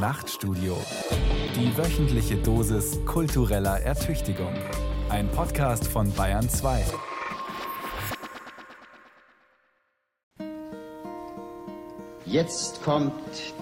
[0.00, 0.78] Nachtstudio.
[1.54, 4.54] Die wöchentliche Dosis kultureller Ertüchtigung.
[5.10, 6.86] Ein Podcast von Bayern 2.
[12.24, 13.12] Jetzt kommt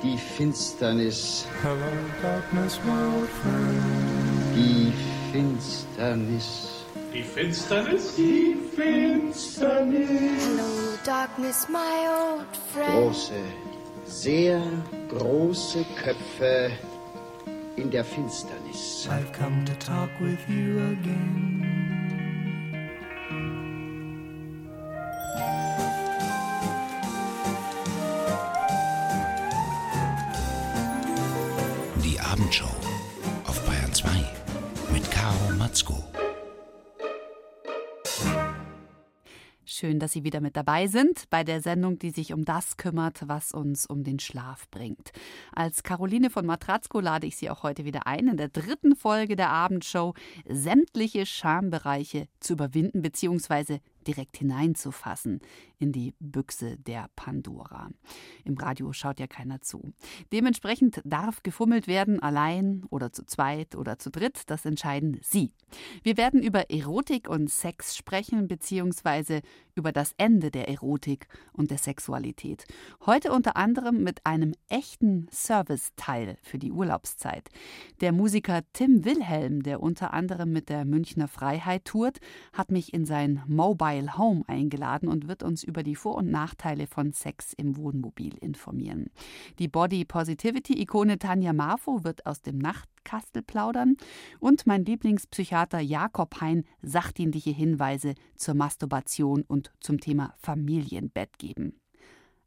[0.05, 1.45] die Finsternis.
[1.61, 1.77] Hello,
[2.23, 4.55] darkness, my old friend.
[4.55, 4.93] Die
[5.33, 6.85] Finsternis.
[7.13, 8.15] Die Finsternis?
[8.15, 10.09] Die Finsternis.
[10.09, 12.93] Hello, darkness, my old friend.
[12.93, 13.33] Große,
[14.05, 14.63] sehr
[15.09, 16.71] große Köpfe
[17.77, 19.09] in der Finsternis.
[19.11, 21.68] I've come to talk with you again.
[40.09, 43.53] Dass Sie wieder mit dabei sind bei der Sendung, die sich um das kümmert, was
[43.53, 45.13] uns um den Schlaf bringt.
[45.53, 49.37] Als Caroline von Matratzko lade ich Sie auch heute wieder ein, in der dritten Folge
[49.37, 50.15] der Abendshow
[50.49, 55.41] sämtliche Schambereiche zu überwinden bzw direkt hineinzufassen
[55.79, 57.91] in die Büchse der Pandora.
[58.45, 59.93] Im Radio schaut ja keiner zu.
[60.33, 65.53] Dementsprechend darf gefummelt werden, allein oder zu zweit oder zu dritt, das entscheiden Sie.
[66.03, 69.43] Wir werden über Erotik und Sex sprechen, beziehungsweise
[69.79, 72.67] über das Ende der Erotik und der Sexualität.
[73.07, 77.49] Heute unter anderem mit einem echten Serviceteil für die Urlaubszeit.
[78.01, 82.19] Der Musiker Tim Wilhelm, der unter anderem mit der Münchner Freiheit tourt,
[82.53, 86.87] hat mich in sein Mobile Home eingeladen und wird uns über die Vor- und Nachteile
[86.87, 89.11] von Sex im Wohnmobil informieren.
[89.59, 92.59] Die Body Positivity-Ikone Tanja Marfo wird aus dem
[92.99, 93.97] Nachtkastel plaudern
[94.41, 101.81] und mein Lieblingspsychiater Jakob Hein sachdienliche Hinweise zur Masturbation und zum Thema Familienbett geben.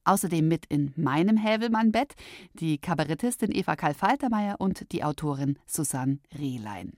[0.04, 2.16] Außerdem mit in meinem Hävelmann-Bett
[2.54, 6.94] die Kabarettistin Eva Karl-Faltermeier und die Autorin Susanne Rehlein.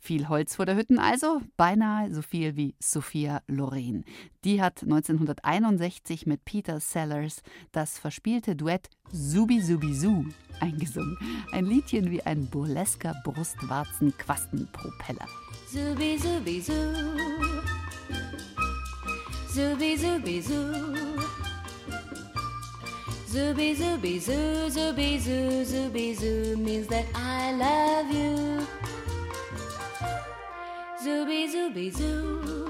[0.00, 4.04] Viel Holz vor der Hütten also, beinahe so viel wie Sophia Loren.
[4.44, 7.42] Die hat 1961 mit Peter Sellers
[7.72, 10.24] das verspielte Duett Subi Subi Su
[10.60, 11.18] eingesungen.
[11.52, 15.28] Ein Liedchen wie ein burlesker Brustwarzen-Quastenpropeller.
[15.70, 16.72] Zubi, zubi, zoo.
[19.52, 20.72] Zubi, zubi, zoo.
[23.30, 28.66] Zubi, zubi, zoo, zubi, zoo, zubi, zoo means that I love you.
[31.02, 32.68] Zubi, zubi, zoo.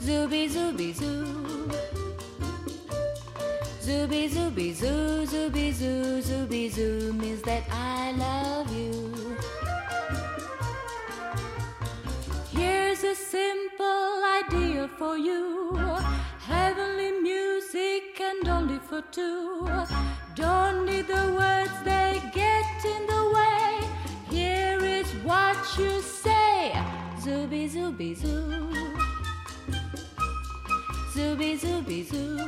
[0.00, 1.68] Zubi, zubi, zoo.
[3.80, 9.36] Zubi, zubi, zoo, zubi, zoo, zubi, zoo means that I love you.
[12.50, 15.76] Here's a simple idea for you.
[16.40, 19.68] Heavenly music and only for two.
[20.34, 23.77] Don't need the words, they get in the way.
[25.28, 26.72] What you say.
[27.20, 28.48] Zooby zooby zoo.
[31.12, 32.38] Zooby zooby zoo.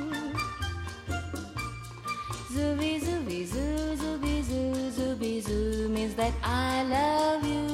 [2.55, 7.69] Zooby zooby zoo, zooby zoo, zooby zoo means that I love you.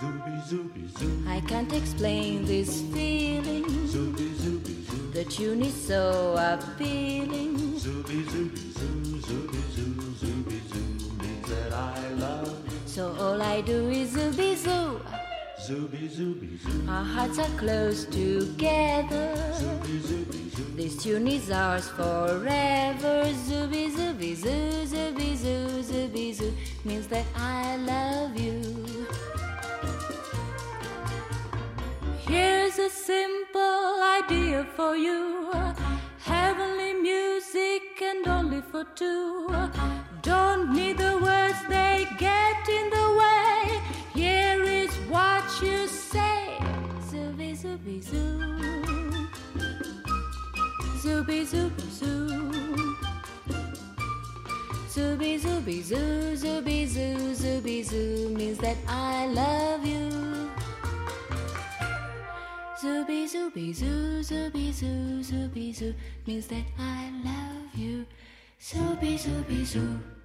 [0.00, 1.12] Zooby, zooby, zoo.
[1.28, 3.66] I can't explain this feeling.
[3.92, 5.10] Zooby, zooby, zoo.
[5.12, 7.58] The tune is so appealing.
[7.84, 9.20] Zooby, zooby, zoo.
[9.28, 10.29] Zooby, zoo, zoo
[11.80, 12.78] I love you.
[12.86, 15.00] So all I do is zooby zoo.
[15.66, 16.88] Zooby, zooby, zoo.
[16.88, 19.26] Our hearts are close together.
[19.60, 20.64] Zooby, zooby, zoo.
[20.76, 23.16] This tune is ours forever.
[23.46, 26.52] Zooby zooby zoo, zooby zoo, zooby zoo
[26.84, 29.06] means that I love you.
[32.26, 35.50] Here's a simple idea for you.
[36.18, 39.48] Heavenly music and only for two.
[40.22, 43.80] Don't need the words, they get in the way.
[44.12, 46.58] Here is what you say.
[47.08, 48.38] Zooby zooby zoo.
[51.02, 52.26] Zooby zooby zoo.
[54.90, 60.10] Zooby zooby zoo, zooby zoo, zooby zoo means that I love you.
[62.82, 65.94] Zooby zooby zoo, zooby zoo, zooby zoo
[66.26, 68.04] means that I love you.
[68.60, 70.19] Sobe, sobe, sobe.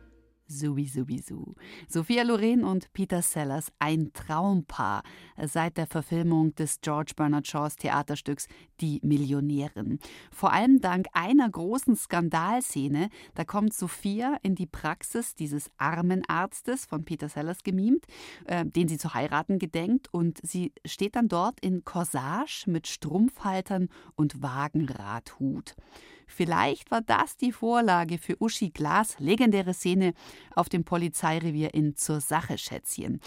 [0.48, 1.56] Subi Subi Su.
[1.88, 5.04] Sophia Loren und Peter Sellers, ein Traumpaar
[5.44, 8.48] seit der Verfilmung des George Bernard Shaws Theaterstücks
[8.82, 10.00] Die Millionärin.
[10.32, 16.86] Vor allem dank einer großen Skandalszene, da kommt Sophia in die Praxis dieses armen Arztes
[16.86, 18.06] von Peter Sellers gemimt,
[18.46, 23.90] äh, den sie zu heiraten gedenkt und sie steht dann dort in Corsage mit Strumpfhaltern
[24.16, 25.76] und Wagenradhut.
[26.28, 30.14] Vielleicht war das die Vorlage für Uschi Glas legendäre Szene
[30.56, 33.20] auf dem Polizeirevier in Zur Sache Schätzchen.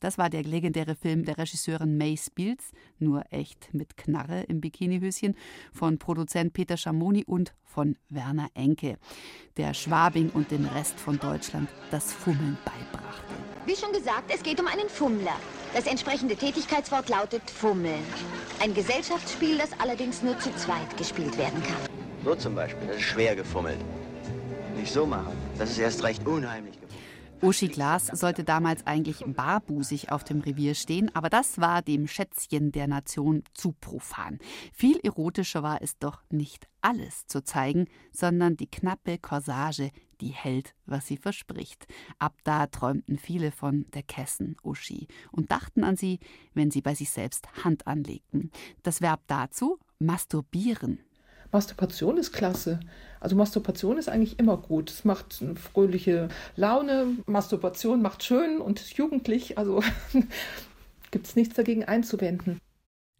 [0.00, 5.34] Das war der legendäre Film der Regisseurin May Spiels, nur echt mit Knarre im Bikinihöschen,
[5.72, 8.98] von Produzent Peter Schamoni und von Werner Enke,
[9.56, 13.34] der Schwabing und dem Rest von Deutschland das Fummeln beibrachte.
[13.66, 15.36] Wie schon gesagt, es geht um einen Fummler.
[15.74, 18.02] Das entsprechende Tätigkeitswort lautet Fummeln.
[18.62, 21.76] Ein Gesellschaftsspiel, das allerdings nur zu zweit gespielt werden kann.
[22.24, 23.78] So zum Beispiel, das ist schwer gefummelt.
[24.86, 26.78] Nicht so machen, das ist erst recht unheimlich.
[27.42, 32.70] Uschi Glas sollte damals eigentlich barbusig auf dem Revier stehen, aber das war dem Schätzchen
[32.70, 34.38] der Nation zu profan.
[34.72, 39.90] Viel erotischer war es doch nicht alles zu zeigen, sondern die knappe Corsage,
[40.20, 41.88] die hält, was sie verspricht.
[42.20, 46.20] Ab da träumten viele von der Kessen Uschi und dachten an sie,
[46.54, 48.52] wenn sie bei sich selbst Hand anlegten.
[48.84, 51.00] Das Verb dazu masturbieren.
[51.56, 52.80] Masturbation ist klasse.
[53.18, 54.90] Also Masturbation ist eigentlich immer gut.
[54.90, 57.16] Es macht eine fröhliche Laune.
[57.24, 59.56] Masturbation macht schön und jugendlich.
[59.56, 59.82] Also
[61.10, 62.60] gibt es nichts dagegen einzuwenden.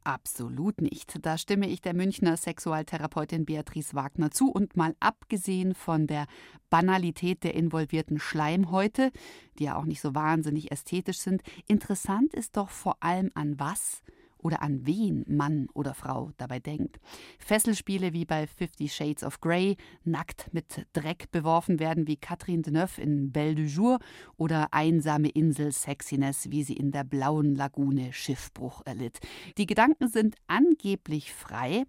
[0.05, 1.19] Absolut nicht.
[1.23, 4.51] Da stimme ich der Münchner Sexualtherapeutin Beatrice Wagner zu.
[4.51, 6.27] Und mal abgesehen von der
[6.69, 9.13] Banalität der involvierten Schleimhäute,
[9.59, 14.03] die ja auch nicht so wahnsinnig ästhetisch sind, interessant ist doch vor allem an was
[14.47, 17.01] oder an wen Mann oder Frau dabei denkt.
[17.41, 23.03] Fesselspiele wie bei Fifty Shades of Grey, nackt mit Dreck beworfen werden wie Catherine Deneuve
[23.03, 23.99] in Belle du Jour
[24.37, 29.19] oder einsame Insel Sexiness, wie sie in der blauen Lagune Schiffbruch erlitt.
[29.59, 31.85] Die Gedanken sind angeblich frei,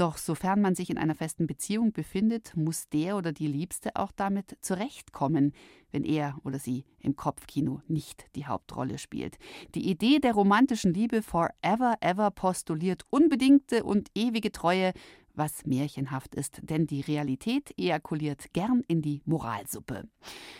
[0.00, 4.12] doch sofern man sich in einer festen Beziehung befindet, muss der oder die Liebste auch
[4.12, 5.52] damit zurechtkommen,
[5.90, 9.38] wenn er oder sie im Kopfkino nicht die Hauptrolle spielt.
[9.74, 14.92] Die Idee der romantischen Liebe forever ever postuliert unbedingte und ewige Treue,
[15.34, 20.08] was märchenhaft ist, denn die Realität ejakuliert gern in die Moralsuppe.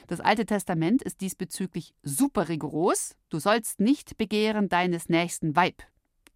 [0.07, 3.17] Das Alte Testament ist diesbezüglich super rigoros.
[3.29, 5.83] Du sollst nicht begehren deines nächsten Weib,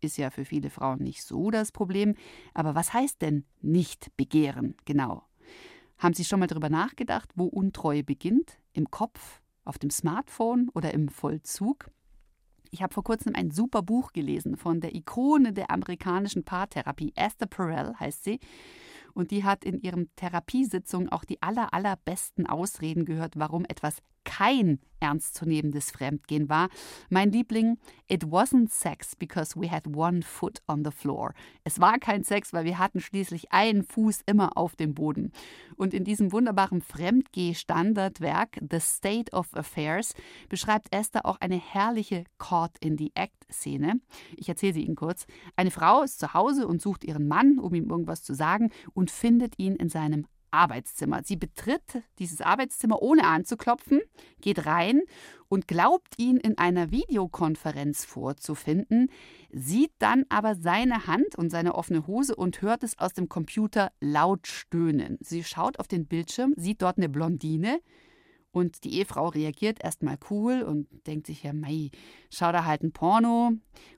[0.02, 2.14] ist ja für viele Frauen nicht so das Problem.
[2.54, 5.25] Aber was heißt denn nicht begehren genau?
[5.99, 8.58] Haben Sie schon mal darüber nachgedacht, wo Untreue beginnt?
[8.72, 11.90] Im Kopf, auf dem Smartphone oder im Vollzug?
[12.70, 17.46] Ich habe vor kurzem ein super Buch gelesen von der Ikone der amerikanischen Paartherapie, Esther
[17.46, 18.40] Perel heißt sie.
[19.14, 24.78] Und die hat in ihren Therapiesitzungen auch die aller, allerbesten Ausreden gehört, warum etwas kein
[25.02, 26.69] ernstzunehmendes Fremdgehen war.
[27.10, 27.78] Mein Liebling,
[28.08, 31.34] it wasn't sex because we had one foot on the floor.
[31.64, 35.32] Es war kein Sex, weil wir hatten schließlich einen Fuß immer auf dem Boden.
[35.76, 40.14] Und in diesem wunderbaren Fremdgeh-Standardwerk The State of Affairs
[40.48, 44.00] beschreibt Esther auch eine herrliche Caught in the Act-Szene.
[44.36, 45.26] Ich erzähle sie Ihnen kurz.
[45.56, 49.10] Eine Frau ist zu Hause und sucht ihren Mann, um ihm irgendwas zu sagen, und
[49.10, 51.22] findet ihn in seinem Arbeitszimmer.
[51.25, 54.00] Sie betritt dieses Arbeitszimmer ohne anzuklopfen,
[54.40, 55.02] geht rein
[55.49, 59.10] und glaubt ihn in einer Videokonferenz vorzufinden,
[59.50, 63.93] sieht dann aber seine Hand und seine offene Hose und hört es aus dem Computer
[64.00, 65.19] laut stöhnen.
[65.20, 67.81] Sie schaut auf den Bildschirm, sieht dort eine Blondine,
[68.52, 71.90] und die Ehefrau reagiert erstmal cool und denkt sich ja, mei,
[72.31, 73.52] schau da halt ein Porno,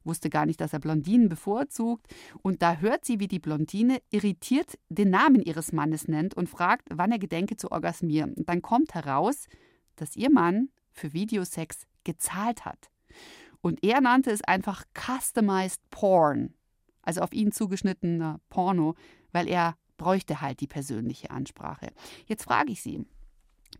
[0.04, 2.06] wusste gar nicht, dass er Blondinen bevorzugt.
[2.40, 6.88] Und da hört sie, wie die Blondine irritiert den Namen ihres Mannes nennt und fragt,
[6.90, 8.34] wann er gedenke zu orgasmieren.
[8.34, 9.48] Und dann kommt heraus,
[9.96, 12.90] dass ihr Mann für Videosex gezahlt hat.
[13.60, 16.54] Und er nannte es einfach Customized Porn,
[17.02, 18.94] also auf ihn zugeschnittener Porno,
[19.32, 21.92] weil er bräuchte halt die persönliche Ansprache.
[22.26, 23.04] Jetzt frage ich Sie,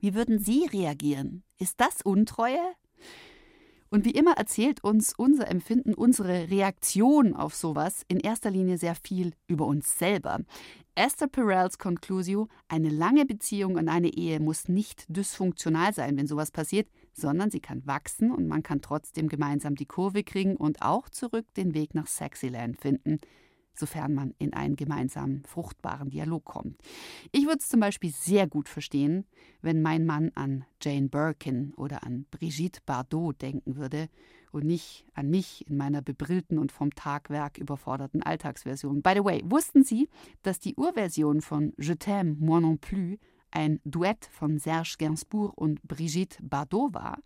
[0.01, 1.43] wie würden Sie reagieren?
[1.59, 2.59] Ist das Untreue?
[3.91, 8.97] Und wie immer erzählt uns unser Empfinden, unsere Reaktion auf sowas in erster Linie sehr
[8.97, 10.41] viel über uns selber.
[10.97, 16.51] Esther Perels Conclusio, eine lange Beziehung und eine Ehe muss nicht dysfunktional sein, wenn sowas
[16.51, 21.09] passiert, sondern sie kann wachsen und man kann trotzdem gemeinsam die Kurve kriegen und auch
[21.09, 23.21] zurück den Weg nach Sexyland finden
[23.79, 26.81] sofern man in einen gemeinsamen, fruchtbaren Dialog kommt.
[27.33, 29.27] Ich würde es zum Beispiel sehr gut verstehen,
[29.63, 34.09] wenn mein Mann an Jane Birkin oder an Brigitte Bardot denken würde
[34.53, 39.03] und nicht an mich in meiner bebrillten und vom Tagwerk überforderten Alltagsversion.
[39.03, 40.09] By the way, wussten Sie,
[40.43, 43.19] dass die Urversion von Je t'aime, moi non plus
[43.51, 47.19] ein Duett von Serge Gainsbourg und Brigitte Bardot war?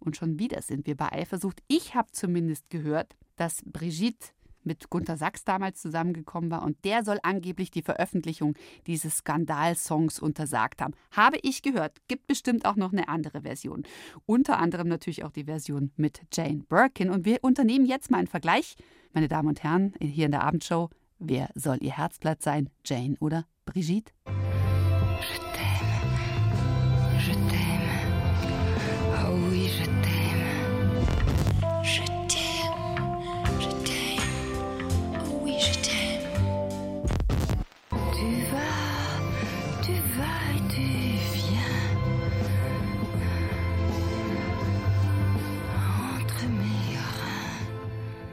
[0.00, 1.62] Und schon wieder sind wir bei Eifersucht.
[1.68, 4.30] Ich habe zumindest gehört, dass Brigitte
[4.64, 8.54] mit Gunter Sachs damals zusammengekommen war und der soll angeblich die Veröffentlichung
[8.86, 10.94] dieses Skandalsongs untersagt haben.
[11.10, 11.98] Habe ich gehört.
[12.08, 13.84] Gibt bestimmt auch noch eine andere Version.
[14.26, 17.10] Unter anderem natürlich auch die Version mit Jane Birkin.
[17.10, 18.76] Und wir unternehmen jetzt mal einen Vergleich,
[19.12, 20.90] meine Damen und Herren, hier in der Abendshow.
[21.18, 24.12] Wer soll Ihr Herzblatt sein, Jane oder Brigitte.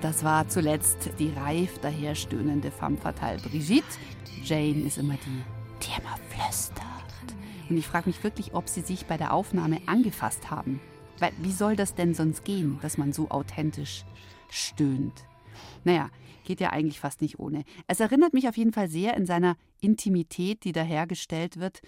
[0.10, 3.86] Das war zuletzt die reif daherstöhnende femme fatale Brigitte.
[4.44, 5.44] Jane ist immer die,
[5.84, 7.38] die immer flüstert.
[7.70, 10.82] Und ich frage mich wirklich, ob sie sich bei der Aufnahme angefasst haben.
[11.20, 14.04] Weil wie soll das denn sonst gehen, dass man so authentisch
[14.50, 15.14] stöhnt?
[15.84, 16.10] Naja,
[16.44, 17.64] geht ja eigentlich fast nicht ohne.
[17.86, 21.84] Es erinnert mich auf jeden Fall sehr in seiner Intimität, die da hergestellt wird,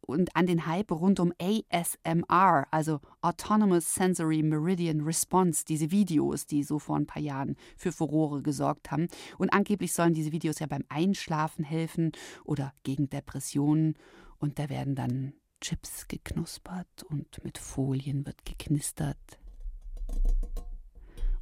[0.00, 6.62] und an den Hype rund um ASMR, also Autonomous Sensory Meridian Response, diese Videos, die
[6.62, 9.08] so vor ein paar Jahren für Furore gesorgt haben.
[9.38, 12.12] Und angeblich sollen diese Videos ja beim Einschlafen helfen
[12.44, 13.94] oder gegen Depressionen.
[14.38, 19.38] Und da werden dann Chips geknuspert und mit Folien wird geknistert.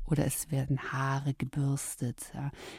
[0.05, 2.33] Oder es werden Haare gebürstet.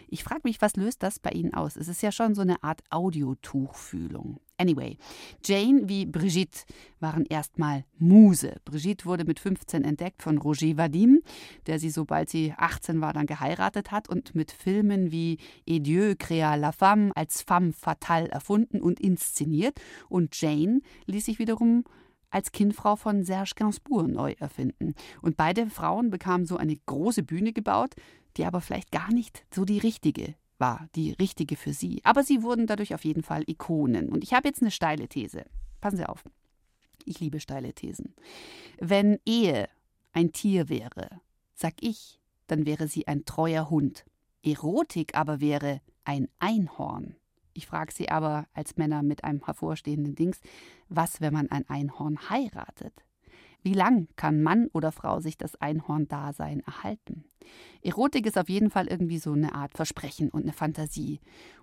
[0.07, 1.77] Ich frage mich, was löst das bei Ihnen aus?
[1.77, 4.41] Es ist ja schon so eine Art Audiotuchfühlung.
[4.62, 4.96] Anyway,
[5.44, 6.60] Jane wie Brigitte
[7.00, 8.58] waren erstmal Muse.
[8.63, 11.24] Brigitte wurde mit 15 entdeckt von Roger Vadim,
[11.65, 16.13] der sie, sobald sie 18 war, dann geheiratet hat und mit Filmen wie Et Dieu
[16.13, 19.82] créa la femme als femme fatale erfunden und inszeniert.
[20.10, 21.84] Und Jane ließ sich wiederum
[22.30, 24.94] als Kindfrau von Serge Gainsbourg neu erfinden.
[25.24, 27.96] Und beide Frauen bekamen so eine große Bühne gebaut,
[28.38, 32.00] die aber vielleicht gar nicht so die richtige war, die richtige für sie.
[32.06, 34.08] Aber sie wurden dadurch auf jeden Fall Ikonen.
[34.08, 35.44] Und ich habe jetzt eine steile These.
[35.82, 36.24] Passen Sie auf.
[37.03, 38.15] Ich liebe steile Thesen.
[38.80, 39.68] Wenn Ehe
[40.13, 41.10] ein Tier wäre,
[41.53, 44.06] sag ich, dann wäre sie ein treuer Hund.
[44.44, 47.15] Erotik aber wäre ein Einhorn.
[47.53, 50.39] Ich frage Sie aber als Männer mit einem hervorstehenden Dings,
[50.88, 52.94] was, wenn man ein Einhorn heiratet?
[53.63, 57.25] Wie lang kann Mann oder Frau sich das Einhorn-Dasein erhalten?
[57.84, 61.20] Erotik ist auf jeden Fall irgendwie so eine Art Versprechen und eine Fantasie.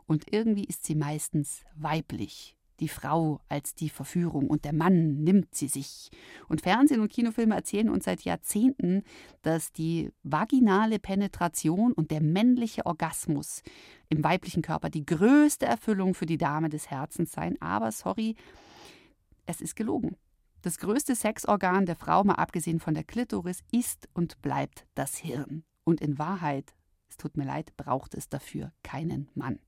[0.06, 2.54] Und irgendwie ist sie meistens weiblich.
[2.80, 6.10] Die Frau als die Verführung und der Mann nimmt sie sich.
[6.48, 9.02] Und Fernsehen und Kinofilme erzählen uns seit Jahrzehnten,
[9.42, 13.62] dass die vaginale Penetration und der männliche Orgasmus
[14.08, 17.60] im weiblichen Körper die größte Erfüllung für die Dame des Herzens seien.
[17.60, 18.36] Aber sorry,
[19.46, 20.16] es ist gelogen.
[20.62, 25.64] Das größte Sexorgan der Frau, mal abgesehen von der Klitoris, ist und bleibt das Hirn.
[25.84, 26.74] Und in Wahrheit,
[27.08, 29.60] es tut mir leid, braucht es dafür keinen Mann.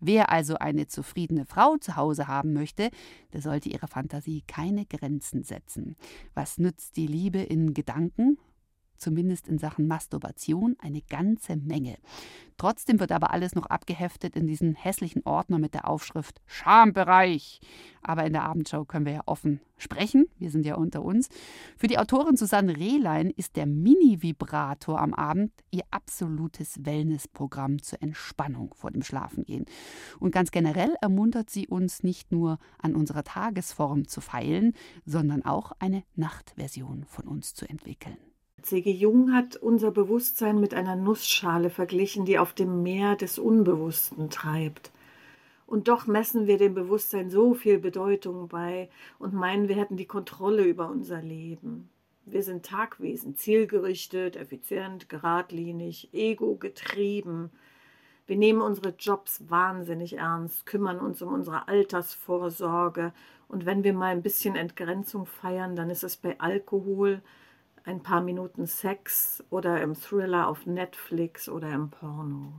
[0.00, 2.90] Wer also eine zufriedene Frau zu Hause haben möchte,
[3.32, 5.96] der sollte ihrer Fantasie keine Grenzen setzen.
[6.34, 8.38] Was nützt die Liebe in Gedanken?
[8.98, 11.96] Zumindest in Sachen Masturbation, eine ganze Menge.
[12.58, 17.60] Trotzdem wird aber alles noch abgeheftet in diesen hässlichen Ordner mit der Aufschrift Schambereich.
[18.00, 20.26] Aber in der Abendschau können wir ja offen sprechen.
[20.38, 21.28] Wir sind ja unter uns.
[21.76, 28.72] Für die Autorin Susanne Rehlein ist der Mini-Vibrator am Abend ihr absolutes Wellnessprogramm zur Entspannung
[28.74, 29.66] vor dem Schlafengehen.
[30.18, 34.72] Und ganz generell ermuntert sie uns nicht nur an unserer Tagesform zu feilen,
[35.04, 38.16] sondern auch eine Nachtversion von uns zu entwickeln.
[38.62, 38.90] C.G.
[38.90, 44.90] Jung hat unser Bewusstsein mit einer Nussschale verglichen, die auf dem Meer des Unbewussten treibt.
[45.66, 50.06] Und doch messen wir dem Bewusstsein so viel Bedeutung bei und meinen, wir hätten die
[50.06, 51.90] Kontrolle über unser Leben.
[52.24, 57.50] Wir sind Tagwesen, zielgerichtet, effizient, geradlinig, ego-getrieben.
[58.26, 63.12] Wir nehmen unsere Jobs wahnsinnig ernst, kümmern uns um unsere Altersvorsorge
[63.48, 67.22] und wenn wir mal ein bisschen Entgrenzung feiern, dann ist es bei Alkohol,
[67.86, 72.52] ein paar Minuten Sex oder im Thriller auf Netflix oder im Porno.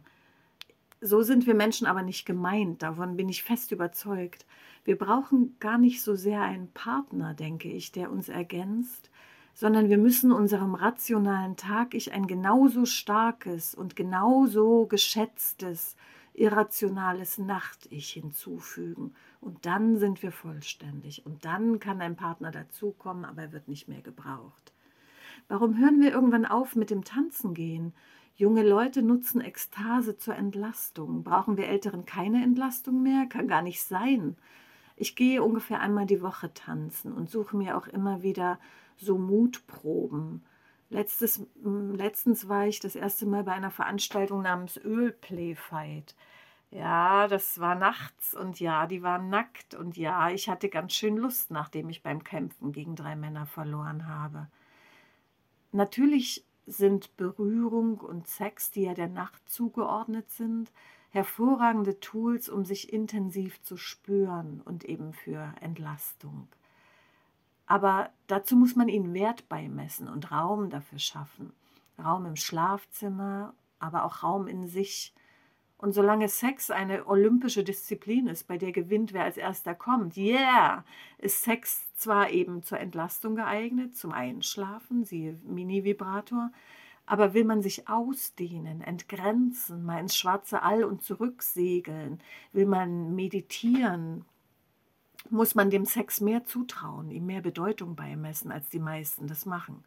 [1.02, 4.46] So sind wir Menschen aber nicht gemeint, davon bin ich fest überzeugt.
[4.86, 9.12] Wir brauchen gar nicht so sehr einen Partner, denke ich, der uns ergänzt,
[9.54, 15.98] sondern wir müssen unserem rationalen Tag-Ich ein genauso starkes und genauso geschätztes,
[16.34, 19.14] irrationales Nacht-Ich hinzufügen.
[19.42, 21.26] Und dann sind wir vollständig.
[21.26, 24.72] Und dann kann ein Partner dazukommen, aber er wird nicht mehr gebraucht.
[25.48, 27.94] Warum hören wir irgendwann auf mit dem Tanzen gehen?
[28.36, 31.24] Junge Leute nutzen Ekstase zur Entlastung.
[31.24, 33.26] Brauchen wir Älteren keine Entlastung mehr?
[33.28, 34.36] Kann gar nicht sein.
[34.96, 38.60] Ich gehe ungefähr einmal die Woche tanzen und suche mir auch immer wieder
[38.98, 40.44] so Mutproben.
[40.90, 46.16] Letztes, letztens war ich das erste Mal bei einer Veranstaltung namens Ölplayfight.
[46.72, 51.16] Ja, das war nachts und ja, die waren nackt und ja, ich hatte ganz schön
[51.16, 54.48] Lust, nachdem ich beim Kämpfen gegen drei Männer verloren habe.
[55.72, 60.72] Natürlich sind Berührung und Sex, die ja der Nacht zugeordnet sind,
[61.10, 66.48] hervorragende Tools, um sich intensiv zu spüren und eben für Entlastung.
[67.66, 71.54] Aber dazu muss man ihnen Wert beimessen und Raum dafür schaffen.
[72.00, 75.14] Raum im Schlafzimmer, aber auch Raum in sich.
[75.80, 80.84] Und solange Sex eine olympische Disziplin ist, bei der gewinnt, wer als erster kommt, yeah,
[81.20, 86.52] ist Sex zwar eben zur Entlastung geeignet, zum Einschlafen, siehe Mini-Vibrator,
[87.06, 92.22] aber will man sich ausdehnen, entgrenzen, mal ins schwarze All und zurücksegeln,
[92.54, 94.26] will man meditieren,
[95.30, 99.84] muss man dem Sex mehr zutrauen, ihm mehr Bedeutung beimessen, als die meisten das machen.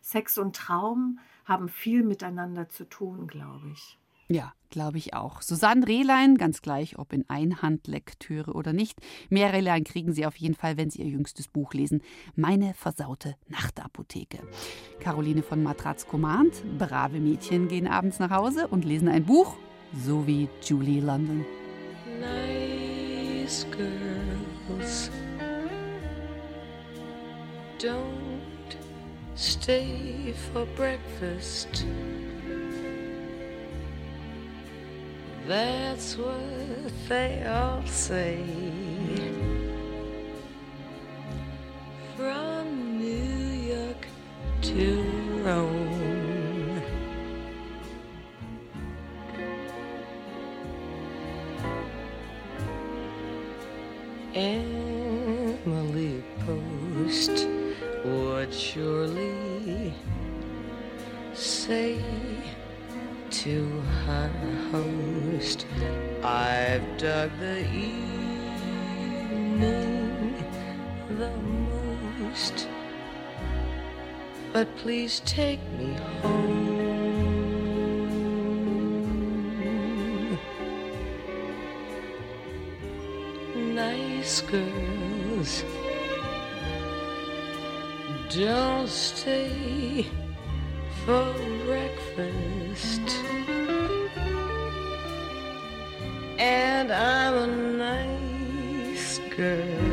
[0.00, 3.98] Sex und Traum haben viel miteinander zu tun, glaube ich.
[4.32, 5.42] Ja, glaube ich auch.
[5.42, 8.98] Susanne Rehlein, ganz gleich, ob in Einhandlektüre oder nicht.
[9.28, 12.02] Mehr Rehlein kriegen Sie auf jeden Fall, wenn Sie Ihr jüngstes Buch lesen.
[12.34, 14.38] Meine versaute Nachtapotheke.
[15.00, 19.56] Caroline von Matratz mahnt, brave Mädchen gehen abends nach Hause und lesen ein Buch,
[19.94, 21.44] so wie Julie London.
[22.20, 25.10] Nice girls
[27.78, 28.76] don't
[29.34, 31.84] stay for breakfast.
[35.46, 38.38] That's what they all say.
[42.16, 44.06] From New York
[44.62, 45.02] to
[45.44, 46.80] Rome.
[54.34, 57.48] Emily Post
[58.04, 59.92] would surely
[61.34, 62.00] say
[63.42, 63.82] to
[64.70, 65.66] host.
[66.22, 68.06] I've dug the evening
[71.08, 72.68] the most,
[74.52, 76.62] but please take me home.
[83.74, 85.64] Nice girls
[88.30, 90.06] don't stay
[91.04, 91.34] for
[91.66, 93.31] breakfast.
[96.90, 99.91] I'm a nice girl.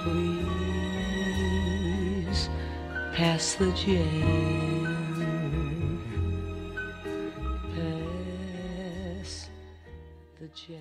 [0.04, 0.50] Please
[3.14, 5.24] pass the jam.
[7.76, 9.50] Pass
[10.40, 10.78] the jam.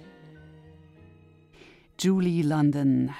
[1.96, 3.14] Julie London.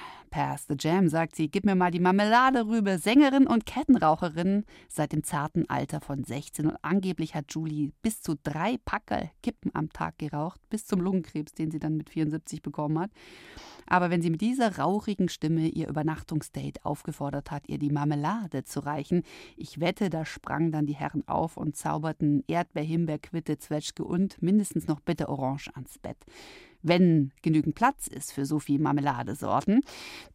[0.53, 2.99] Pass the Jam, sagt sie, gib mir mal die Marmelade rüber.
[2.99, 6.67] Sängerin und Kettenraucherin seit dem zarten Alter von 16.
[6.67, 11.55] Und angeblich hat Julie bis zu drei Packerl Kippen am Tag geraucht, bis zum Lungenkrebs,
[11.55, 13.09] den sie dann mit 74 bekommen hat.
[13.87, 18.81] Aber wenn sie mit dieser rauchigen Stimme ihr Übernachtungsdate aufgefordert hat, ihr die Marmelade zu
[18.81, 19.23] reichen,
[19.57, 24.39] ich wette, da sprangen dann die Herren auf und zauberten Erdbeer, Himbeer, Quitte, Zwetschge und
[24.39, 26.17] mindestens noch Bitterorange ans Bett
[26.83, 29.81] wenn genügend Platz ist für so viel Marmeladesorten.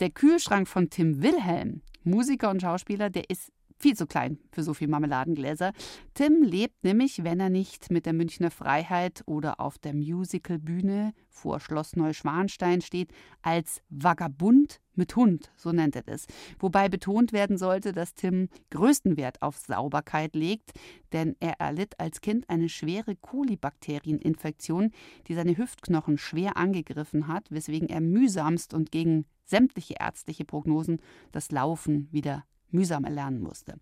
[0.01, 4.75] Der Kühlschrank von Tim Wilhelm, Musiker und Schauspieler, der ist viel zu klein für so
[4.75, 5.73] viel Marmeladengläser.
[6.15, 11.61] Tim lebt nämlich, wenn er nicht mit der Münchner Freiheit oder auf der Musicalbühne vor
[11.61, 13.13] Schloss Neuschwanstein steht,
[13.43, 16.27] als Vagabund mit Hund, so nennt er das.
[16.59, 20.73] Wobei betont werden sollte, dass Tim größten Wert auf Sauberkeit legt,
[21.13, 24.91] denn er erlitt als Kind eine schwere Kolibakterieninfektion,
[25.29, 31.53] die seine Hüftknochen schwer angegriffen hat, weswegen er mühsamst und gegen sämtliche ärztliche Prognosen das
[31.53, 33.75] Laufen wieder mühsam erlernen musste.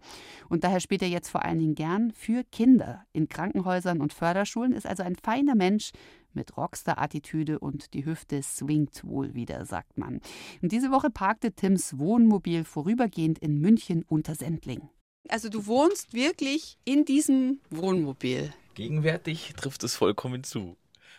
[0.49, 4.73] Und daher spielt er jetzt vor allen Dingen gern für Kinder in Krankenhäusern und Förderschulen,
[4.73, 5.93] ist also ein feiner Mensch
[6.33, 10.21] mit Rockstar-Attitüde und die Hüfte swingt wohl wieder, sagt man.
[10.63, 14.89] Und diese Woche parkte Tims Wohnmobil vorübergehend in München unter Sendling.
[15.29, 18.53] Also du wohnst wirklich in diesem Wohnmobil.
[18.75, 20.77] Gegenwärtig trifft es vollkommen zu.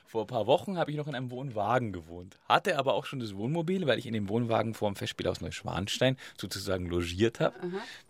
[0.08, 2.38] Vor ein paar Wochen habe ich noch in einem Wohnwagen gewohnt.
[2.48, 5.41] Hatte aber auch schon das Wohnmobil, weil ich in dem Wohnwagen vor dem Festspiel aus
[5.41, 7.54] Neuschwanstein sozusagen logiert habe.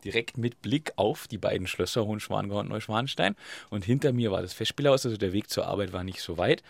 [0.04, 3.36] Direkt mit Blick auf die beiden Schlösser Hohenschwangau und Neuschwanstein.
[3.72, 6.62] Und hinter mir war das Festspielhaus, also der Weg zur Arbeit war nicht so weit.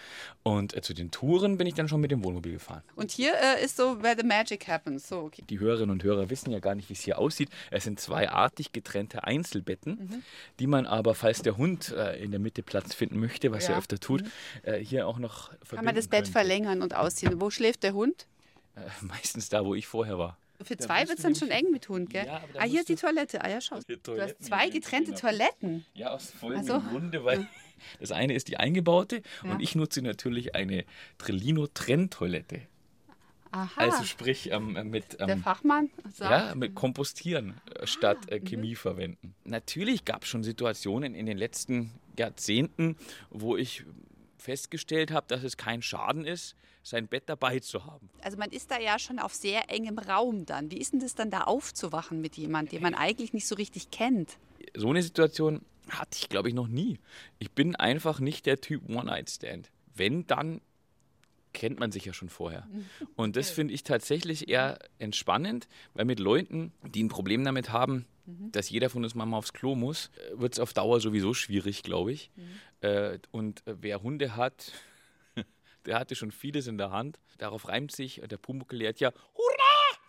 [0.43, 2.83] Und äh, zu den Touren bin ich dann schon mit dem Wohnmobil gefahren.
[2.95, 5.09] Und hier äh, ist so, where the magic happens.
[5.09, 5.43] So, okay.
[5.49, 7.49] Die Hörerinnen und Hörer wissen ja gar nicht, wie es hier aussieht.
[7.69, 10.23] Es sind zwei artig getrennte Einzelbetten, Mhm.
[10.59, 13.73] die man aber, falls der Hund äh, in der Mitte Platz finden möchte, was Ja.
[13.73, 14.23] er öfter tut,
[14.63, 16.31] äh, hier auch noch Kann man das verbinden Bett könnte.
[16.31, 17.39] verlängern und ausziehen?
[17.41, 18.27] Wo schläft der Hund?
[18.75, 20.37] Äh, meistens da, wo ich vorher war.
[20.61, 22.25] Für Da zwei wird es dann schon eng mit Hund, gell?
[22.25, 23.43] Ja, ah, hier ist die Toilette.
[23.43, 23.79] Ah ja, schau.
[24.03, 25.21] Du hast zwei getrennte genau.
[25.21, 25.85] Toiletten.
[25.93, 26.89] Ja, aus folgendem Ach so.
[26.89, 27.47] Grunde, weil
[27.99, 29.51] das eine ist die eingebaute Ja.
[29.51, 30.83] und ich nutze natürlich eine
[31.19, 32.61] Trellino-Trenntoilette.
[33.51, 33.69] Aha.
[33.79, 36.31] Also sprich ähm, mit, der ähm, Fachmann sagt.
[36.31, 38.45] ja, mit Kompostieren äh, statt Ah, äh, mhm.
[38.45, 39.35] Chemie verwenden.
[39.45, 42.97] Natürlich gab es schon Situationen in den letzten Jahrzehnten,
[43.29, 43.85] wo ich
[44.37, 48.09] festgestellt habe, dass es kein Schaden ist, sein Bett dabei zu haben.
[48.21, 50.71] Also man ist da ja schon auf sehr engem Raum dann.
[50.71, 53.91] Wie ist denn das dann da aufzuwachen mit jemandem, den man eigentlich nicht so richtig
[53.91, 54.37] kennt?
[54.75, 56.99] So eine Situation hatte ich, glaube ich, noch nie.
[57.39, 59.69] Ich bin einfach nicht der Typ One-Night-Stand.
[59.95, 60.61] Wenn, dann
[61.57, 62.67] kennt man sich ja schon vorher.
[63.15, 68.05] Und das finde ich tatsächlich eher entspannend, weil mit Leuten, die ein Problem damit haben,
[68.51, 72.11] dass jeder von uns mal aufs Klo muss, wird es auf Dauer sowieso schwierig, glaube
[72.11, 72.29] ich.
[72.81, 74.73] Äh, und äh, wer Hunde hat,
[75.85, 77.19] der hatte schon vieles in der Hand.
[77.39, 79.11] Darauf reimt sich, der Pumuckl lehrt ja!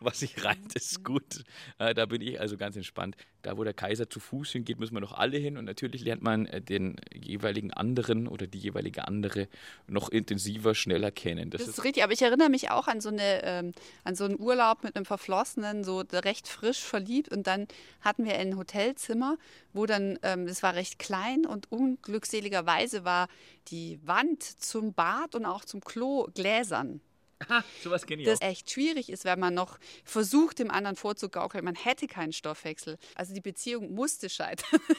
[0.00, 1.44] Was sich reimt, ist gut.
[1.78, 3.16] Äh, da bin ich also ganz entspannt.
[3.42, 5.56] Da, wo der Kaiser zu Fuß hingeht, müssen wir noch alle hin.
[5.56, 9.48] Und natürlich lernt man äh, den jeweiligen anderen oder die jeweilige andere
[9.86, 11.50] noch intensiver, schneller kennen.
[11.50, 13.72] Das, ist richtig, aber ich erinnere mich auch an so, eine, ähm,
[14.04, 17.30] an so einen Urlaub mit einem Verflossenen, so recht frisch verliebt.
[17.30, 17.66] Und dann
[18.00, 19.36] hatten wir ein Hotelzimmer,
[19.72, 23.28] wo dann, ähm, das war recht klein und unglückseligerweise war
[23.68, 27.00] die Wand zum Bad und auch zum Klo gläsern.
[27.48, 28.46] Ha, sowas kenne ich Das auch.
[28.46, 32.98] echt schwierig ist, wenn man noch versucht, dem anderen vorzugaukeln, man hätte keinen Stoffwechsel.
[33.14, 34.80] Also die Beziehung musste scheitern.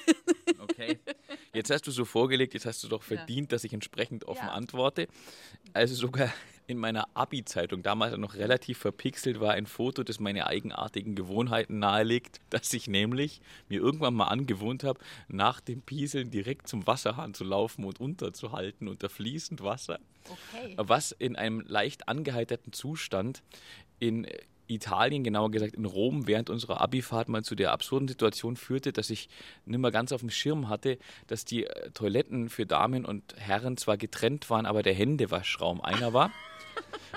[0.62, 1.00] Okay.
[1.54, 4.52] Jetzt hast du so vorgelegt, jetzt hast du doch verdient, dass ich entsprechend offen Ja.
[4.52, 5.08] antworte.
[5.74, 6.32] Also sogar
[6.70, 12.40] in meiner Abi-Zeitung, damals noch relativ verpixelt, war ein Foto, das meine eigenartigen Gewohnheiten nahelegt,
[12.52, 17.44] dass ich nämlich mir irgendwann mal angewohnt habe, nach dem Pieseln direkt zum Wasserhahn zu
[17.44, 20.00] laufen und unterzuhalten unter fließend Wasser.
[20.30, 20.76] Okay.
[20.78, 23.42] Was in einem leicht angeheiterten Zustand
[23.98, 24.28] in
[24.68, 29.10] Italien, genauer gesagt in Rom, während unserer Abifahrt mal zu der absurden Situation führte, dass
[29.10, 29.28] ich
[29.66, 33.78] nicht mehr ganz auf dem Schirm hatte, dass die äh, Toiletten für Damen und Herren
[33.78, 36.32] zwar getrennt waren, aber der Händewaschraum einer war.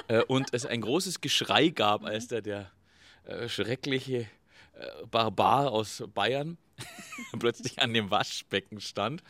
[0.08, 2.70] äh, und es ein großes Geschrei gab, als da der
[3.24, 4.26] äh, schreckliche äh,
[5.10, 6.58] Barbar aus Bayern
[7.38, 9.22] plötzlich an dem Waschbecken stand.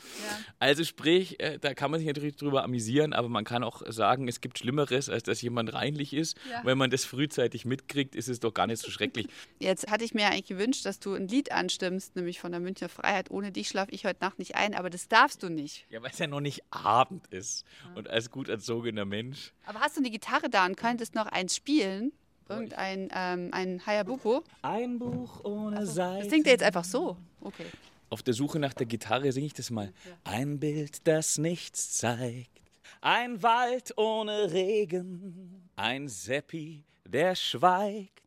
[0.59, 4.29] Also sprich, äh, da kann man sich natürlich drüber amüsieren, aber man kann auch sagen,
[4.29, 6.37] es gibt Schlimmeres, als dass jemand reinlich ist.
[6.51, 6.65] Ja.
[6.65, 9.29] Wenn man das frühzeitig mitkriegt, ist es doch gar nicht so schrecklich.
[9.59, 12.89] Jetzt hatte ich mir eigentlich gewünscht, dass du ein Lied anstimmst, nämlich von der Münchner
[12.89, 13.31] Freiheit.
[13.31, 15.87] Ohne dich schlafe ich heute Nacht nicht ein, aber das darfst du nicht.
[15.91, 19.53] Ja, weil es ja noch nicht Abend ist und als gut erzogener Mensch.
[19.67, 22.13] Aber hast du eine Gitarre da und könntest noch eins spielen?
[22.55, 24.45] Irgendein ähm, ein Hayabuko?
[24.63, 26.21] Ein Buch ohne Seiten.
[26.21, 27.17] Das singt er jetzt einfach so.
[27.41, 27.67] Okay.
[28.11, 29.93] Auf der Suche nach der Gitarre singe ich das mal.
[30.25, 32.51] Ein Bild, das nichts zeigt.
[33.01, 35.71] Ein Wald ohne Regen.
[35.77, 38.23] Ein Seppi, der schweigt.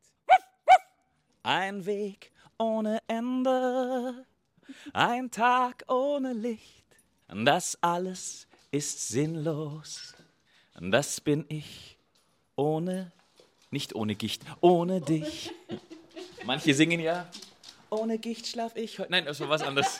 [1.43, 4.25] Ein Weg ohne Ende.
[4.93, 6.85] Ein Tag ohne Licht.
[7.27, 10.15] Das alles ist sinnlos.
[10.79, 11.97] Das bin ich
[12.55, 13.11] ohne,
[13.75, 15.51] nicht ohne Gicht, ohne dich.
[16.45, 17.27] Manche singen ja,
[17.89, 19.11] ohne Gicht schlaf ich heute.
[19.11, 19.99] Nein, das war was anderes.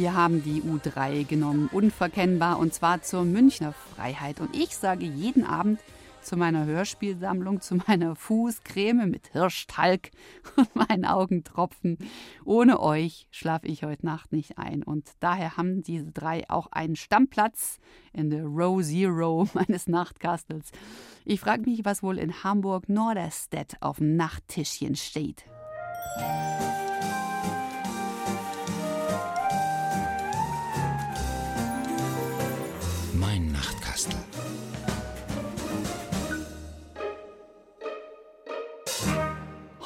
[0.00, 4.40] Wir haben die U3 genommen, unverkennbar, und zwar zur Münchner Freiheit.
[4.40, 5.78] Und ich sage jeden Abend
[6.22, 10.10] zu meiner Hörspielsammlung, zu meiner Fußcreme mit Hirschtalg
[10.56, 11.98] und meinen Augentropfen.
[12.46, 14.82] Ohne euch schlafe ich heute Nacht nicht ein.
[14.82, 17.78] Und daher haben diese drei auch einen Stammplatz
[18.14, 20.70] in der Row Zero meines Nachtkastels.
[21.26, 25.44] Ich frage mich, was wohl in Hamburg-Norderstedt auf dem Nachttischchen steht.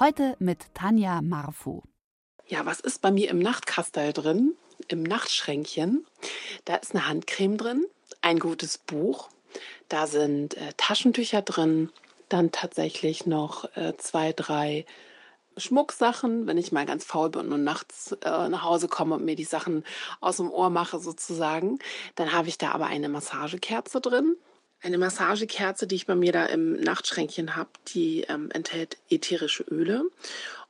[0.05, 1.83] Heute mit Tanja Marfo.
[2.47, 4.53] Ja, was ist bei mir im Nachtkastel drin?
[4.89, 6.07] Im Nachtschränkchen?
[6.67, 7.87] Da ist eine Handcreme drin,
[8.21, 9.31] ein gutes Buch,
[9.89, 11.91] da sind äh, Taschentücher drin,
[12.29, 14.85] dann tatsächlich noch äh, zwei, drei
[15.57, 19.37] Schmucksachen, wenn ich mal ganz faul bin und nachts äh, nach Hause komme und mir
[19.37, 19.85] die Sachen
[20.21, 21.79] aus dem Ohr mache sozusagen.
[22.15, 24.37] Dann habe ich da aber eine Massagekerze drin.
[24.85, 30.05] Eine Massagekerze, die ich bei mir da im Nachtschränkchen habe, die ähm, enthält ätherische Öle.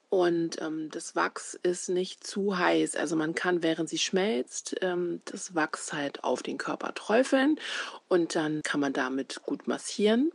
[0.09, 2.95] Und ähm, das Wachs ist nicht zu heiß.
[2.95, 7.59] Also man kann, während sie schmelzt, ähm, das Wachs halt auf den Körper träufeln
[8.07, 10.31] und dann kann man damit gut massieren.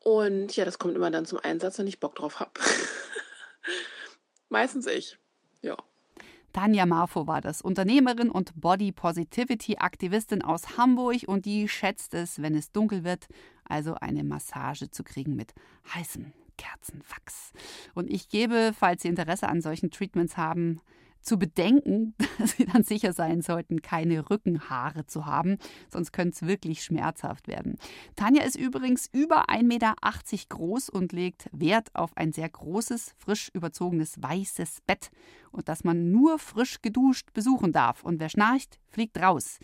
[0.00, 2.50] Und ja, das kommt immer dann zum Einsatz, wenn ich Bock drauf habe.
[4.48, 5.16] Meistens ich.
[5.62, 5.76] Ja.
[6.56, 12.40] Tanja Marfo war das, Unternehmerin und Body Positivity Aktivistin aus Hamburg und die schätzt es,
[12.40, 13.26] wenn es dunkel wird,
[13.64, 15.52] also eine Massage zu kriegen mit
[15.94, 17.52] heißem Kerzenwachs.
[17.92, 20.80] Und ich gebe, falls Sie Interesse an solchen Treatments haben,
[21.26, 25.58] zu bedenken, dass Sie dann sicher sein sollten, keine Rückenhaare zu haben,
[25.90, 27.76] sonst könnte es wirklich schmerzhaft werden.
[28.14, 29.94] Tanja ist übrigens über 1,80 Meter
[30.48, 35.10] groß und legt Wert auf ein sehr großes, frisch überzogenes weißes Bett
[35.50, 38.02] und das man nur frisch geduscht besuchen darf.
[38.04, 39.58] Und wer schnarcht, fliegt raus.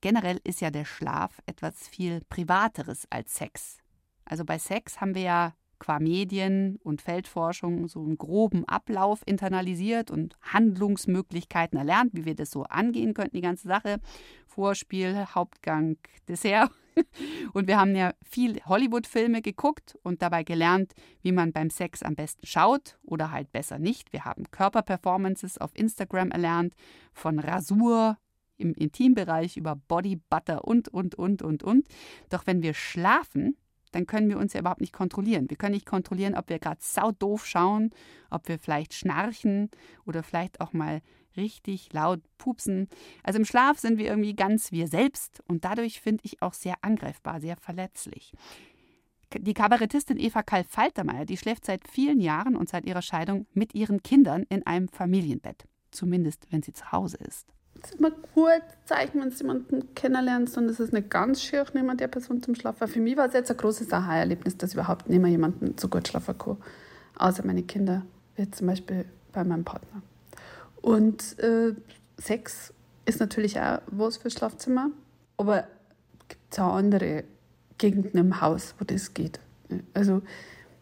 [0.00, 3.78] Generell ist ja der Schlaf etwas viel Privateres als Sex.
[4.24, 10.10] Also bei Sex haben wir ja qua Medien und Feldforschung so einen groben Ablauf internalisiert
[10.10, 13.98] und Handlungsmöglichkeiten erlernt, wie wir das so angehen könnten, die ganze Sache.
[14.46, 15.96] Vorspiel, Hauptgang,
[16.28, 16.70] Dessert.
[17.52, 22.16] Und wir haben ja viel Hollywood-Filme geguckt und dabei gelernt, wie man beim Sex am
[22.16, 24.12] besten schaut oder halt besser nicht.
[24.12, 26.74] Wir haben Körperperformances auf Instagram erlernt,
[27.12, 28.18] von Rasur
[28.56, 31.86] im Intimbereich über Body Butter und, und, und, und, und.
[32.28, 33.56] Doch wenn wir schlafen,
[33.90, 35.50] dann können wir uns ja überhaupt nicht kontrollieren.
[35.50, 37.90] Wir können nicht kontrollieren, ob wir gerade saudoof schauen,
[38.30, 39.70] ob wir vielleicht schnarchen
[40.04, 41.00] oder vielleicht auch mal
[41.36, 42.88] richtig laut pupsen.
[43.22, 46.74] Also im Schlaf sind wir irgendwie ganz wir selbst und dadurch finde ich auch sehr
[46.82, 48.32] angreifbar, sehr verletzlich.
[49.34, 54.02] Die Kabarettistin Eva Karl-Faltermeier, die schläft seit vielen Jahren und seit ihrer Scheidung mit ihren
[54.02, 55.66] Kindern in einem Familienbett.
[55.90, 57.46] Zumindest, wenn sie zu Hause ist.
[57.82, 61.64] Es ist immer gut Zeichen, wenn du jemanden kennenlernst und es ist nicht ganz schier,
[61.74, 62.88] neben der Person zum Schlafen.
[62.88, 65.88] Für mich war es jetzt ein großes Aha-Erlebnis, dass ich überhaupt nicht mehr jemanden so
[65.88, 66.56] gut schlafen kann,
[67.18, 68.04] außer meine Kinder,
[68.36, 70.02] wie zum Beispiel bei meinem Partner.
[70.80, 71.74] Und äh,
[72.18, 72.72] Sex
[73.06, 74.90] ist natürlich auch was für Schlafzimmer,
[75.36, 75.64] aber
[76.20, 77.24] es gibt auch andere
[77.78, 79.38] Gegenden im Haus, wo das geht.
[79.94, 80.22] Also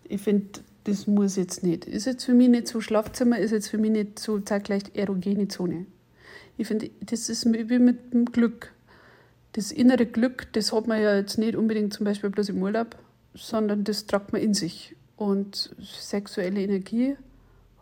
[0.04, 1.84] ich finde, das muss jetzt nicht.
[1.84, 5.48] Ist jetzt für mich nicht so Schlafzimmer, ist jetzt für mich nicht so zeitgleich erogene
[5.48, 5.86] Zone.
[6.56, 8.72] Ich finde, das ist wie mit dem Glück.
[9.52, 12.96] Das innere Glück, das hat man ja jetzt nicht unbedingt zum Beispiel bloß im Urlaub,
[13.34, 14.96] sondern das tragt man in sich.
[15.16, 17.16] Und sexuelle Energie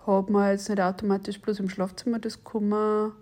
[0.07, 3.13] hat man jetzt nicht automatisch bloß im Schlafzimmer, das kann man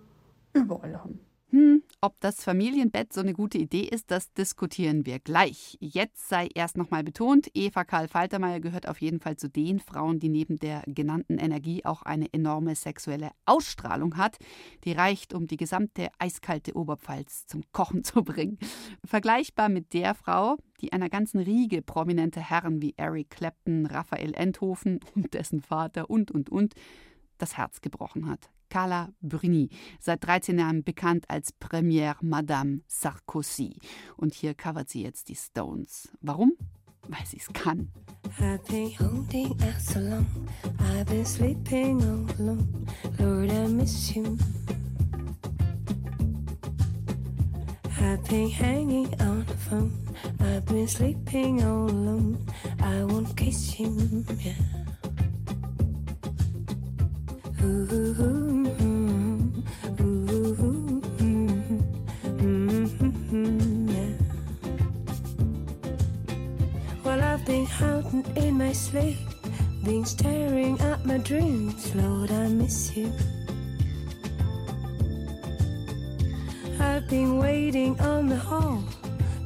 [0.52, 1.20] überall haben.
[1.50, 5.78] Hm, ob das Familienbett so eine gute Idee ist, das diskutieren wir gleich.
[5.80, 10.18] Jetzt sei erst nochmal betont, Eva Karl Faltermeier gehört auf jeden Fall zu den Frauen,
[10.18, 14.38] die neben der genannten Energie auch eine enorme sexuelle Ausstrahlung hat,
[14.82, 18.58] die reicht, um die gesamte eiskalte Oberpfalz zum Kochen zu bringen.
[19.04, 24.98] Vergleichbar mit der Frau, die einer ganzen Riege prominenter Herren wie Eric Clapton, Raphael Enthofen
[25.14, 26.74] und dessen Vater und und und
[27.38, 28.50] das Herz gebrochen hat.
[28.72, 29.68] Carla Bruni,
[30.00, 33.76] seit 13 Jahren bekannt als Première Madame Sarkozy.
[34.16, 36.08] Und hier covert sie jetzt die Stones.
[36.22, 36.54] Warum?
[37.06, 37.92] Weil sie es kann.
[38.40, 40.24] I've been holding out so long.
[40.78, 42.86] I've been sleeping all alone.
[43.18, 44.38] Lord, I miss you.
[48.00, 49.92] I've been hanging on the phone.
[50.40, 52.38] I've been sleeping all alone.
[52.80, 54.24] I won't kiss you.
[54.40, 54.81] Yeah.
[68.36, 69.16] In my sleep,
[69.84, 71.94] been staring at my dreams.
[71.94, 73.12] Lord, I miss you.
[76.80, 78.82] I've been waiting on the hall,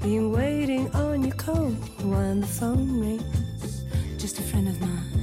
[0.01, 1.71] been waiting on your call
[2.13, 3.85] when the phone rings.
[4.19, 5.16] Just a friend of mine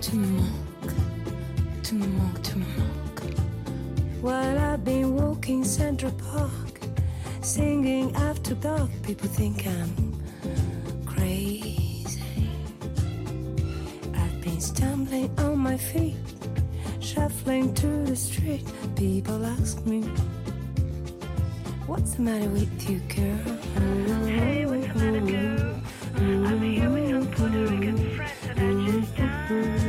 [0.00, 0.94] Tu me manques,
[1.82, 3.34] tu me manques, tu me manques.
[4.22, 6.80] While I've been walking Central Park,
[7.42, 10.14] singing after dark, people think I'm
[11.04, 12.16] crazy.
[14.14, 16.16] I've been stumbling on my feet,
[17.00, 18.64] shuffling through the street.
[18.96, 20.00] People ask me,
[21.86, 23.56] What's the matter with you, girl?
[24.26, 25.80] Hey, what's the matter, girl?
[26.16, 29.79] I'm here with some Puerto Rican friends and I just died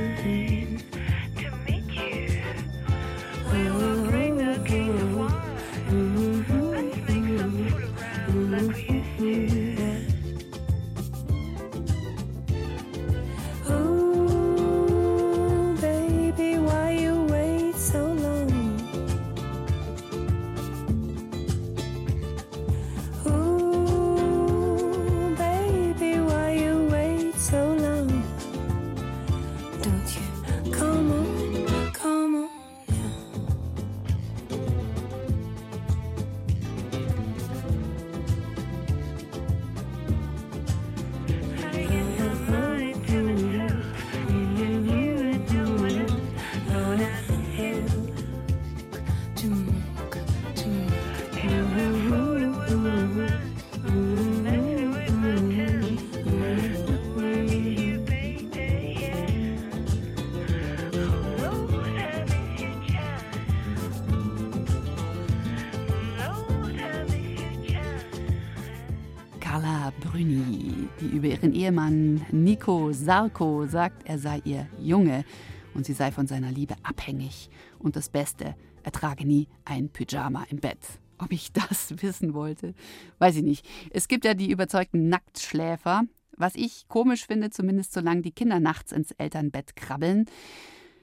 [69.52, 75.26] Carla Bruni, die über ihren Ehemann Nico Sarko sagt, er sei ihr Junge
[75.74, 77.50] und sie sei von seiner Liebe abhängig.
[77.78, 80.78] Und das Beste, er trage nie ein Pyjama im Bett.
[81.18, 82.74] Ob ich das wissen wollte,
[83.20, 83.68] weiß ich nicht.
[83.90, 86.04] Es gibt ja die überzeugten Nacktschläfer,
[86.38, 90.28] was ich komisch finde, zumindest solange die Kinder nachts ins Elternbett krabbeln.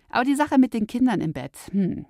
[0.08, 2.06] Aber die Sache mit den Kindern im Bett, hm,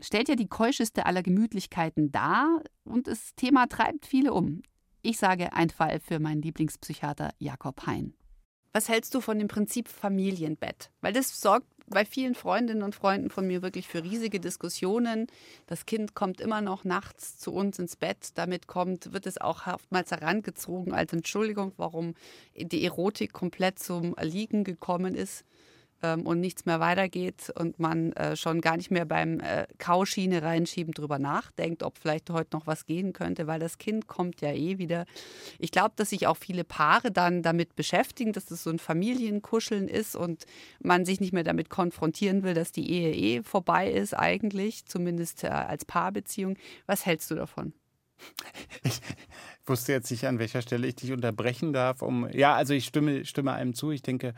[0.00, 4.62] stellt ja die keuscheste aller Gemütlichkeiten dar und das Thema treibt viele um.
[5.02, 8.12] Ich sage ein Fall für meinen Lieblingspsychiater Jakob Hein.
[8.72, 10.90] Was hältst du von dem Prinzip Familienbett?
[11.00, 15.26] Weil das sorgt bei vielen Freundinnen und Freunden von mir wirklich für riesige Diskussionen.
[15.66, 18.28] Das Kind kommt immer noch nachts zu uns ins Bett.
[18.34, 22.14] Damit kommt, wird es auch oftmals herangezogen als Entschuldigung, warum
[22.54, 25.44] die Erotik komplett zum Erliegen gekommen ist
[26.02, 30.42] ähm, und nichts mehr weitergeht und man äh, schon gar nicht mehr beim äh, Kauschiene
[30.42, 34.52] reinschieben drüber nachdenkt, ob vielleicht heute noch was gehen könnte, weil das Kind kommt ja
[34.52, 35.04] eh wieder.
[35.58, 39.88] Ich glaube, dass sich auch viele Paare dann damit beschäftigen, dass das so ein Familienkuscheln
[39.88, 40.44] ist und
[40.82, 45.44] man sich nicht mehr damit konfrontieren will, dass die Ehe eh vorbei ist eigentlich, zumindest
[45.44, 46.56] äh, als Paarbeziehung.
[46.86, 47.72] Was hältst du davon?
[48.82, 49.00] Ich
[49.66, 52.02] wusste jetzt nicht, an welcher Stelle ich dich unterbrechen darf.
[52.02, 53.90] Um, ja, also ich stimme, stimme einem zu.
[53.90, 54.34] Ich denke,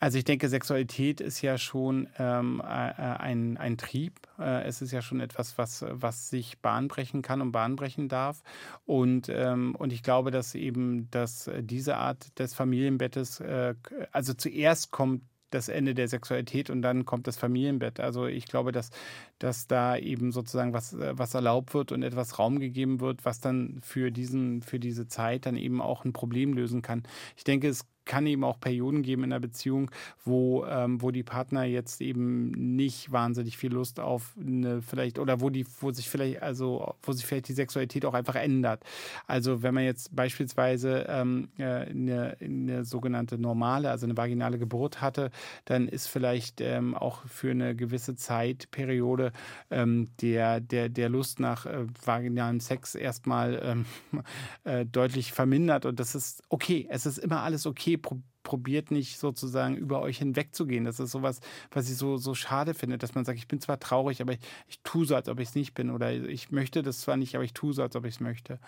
[0.00, 4.14] also ich denke, Sexualität ist ja schon ähm, äh, ein, ein Trieb.
[4.38, 8.42] Äh, es ist ja schon etwas, was, was sich bahnbrechen kann und bahnbrechen darf.
[8.86, 13.74] Und, ähm, und ich glaube, dass eben dass diese Art des Familienbettes, äh,
[14.10, 18.00] also zuerst kommt das Ende der Sexualität und dann kommt das Familienbett.
[18.00, 18.90] Also ich glaube, dass,
[19.38, 23.80] dass da eben sozusagen was, was erlaubt wird und etwas Raum gegeben wird, was dann
[23.82, 27.02] für, diesen, für diese Zeit dann eben auch ein Problem lösen kann.
[27.36, 29.90] Ich denke, es kann eben auch Perioden geben in der Beziehung,
[30.24, 35.40] wo, ähm, wo die Partner jetzt eben nicht wahnsinnig viel Lust auf eine vielleicht oder
[35.40, 38.82] wo die, wo sich vielleicht, also wo sich vielleicht die Sexualität auch einfach ändert.
[39.26, 45.30] Also wenn man jetzt beispielsweise ähm, eine, eine sogenannte normale, also eine vaginale Geburt hatte,
[45.64, 49.32] dann ist vielleicht ähm, auch für eine gewisse Zeitperiode
[49.70, 53.84] ähm, der, der, der Lust nach äh, vaginalem Sex erstmal ähm,
[54.64, 56.86] äh, deutlich vermindert und das ist okay.
[56.90, 60.84] Es ist immer alles okay pro probiert nicht sozusagen über euch hinwegzugehen.
[60.84, 63.78] Das ist sowas, was ich so, so schade finde, dass man sagt, ich bin zwar
[63.78, 65.90] traurig, aber ich, ich tue so, als ob ich es nicht bin.
[65.90, 68.58] Oder ich möchte das zwar nicht, aber ich tue so, als ob ich es möchte.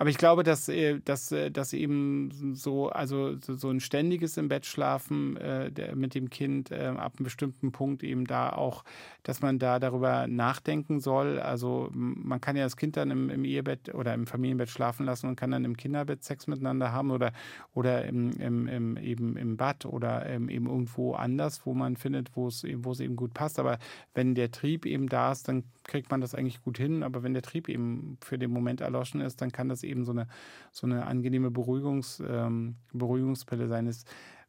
[0.00, 4.48] Aber ich glaube, dass, äh, dass, äh, dass eben so, also so ein ständiges im
[4.48, 8.82] Bett schlafen äh, mit dem Kind äh, ab einem bestimmten Punkt eben da auch,
[9.24, 11.38] dass man da darüber nachdenken soll.
[11.38, 15.26] Also man kann ja das Kind dann im, im Ehebett oder im Familienbett schlafen lassen
[15.26, 17.34] und kann dann im Kinderbett Sex miteinander haben oder,
[17.74, 22.34] oder im, im, im, eben im Bad oder ähm, eben irgendwo anders, wo man findet,
[22.34, 23.58] wo es, wo es eben gut passt.
[23.58, 23.78] Aber
[24.14, 27.02] wenn der Trieb eben da ist, dann kriegt man das eigentlich gut hin.
[27.02, 30.12] Aber wenn der Trieb eben für den Moment erloschen ist, dann kann das eben so
[30.12, 30.26] eine,
[30.72, 33.86] so eine angenehme Beruhigungs, ähm, Beruhigungspille sein.
[33.86, 34.04] Es,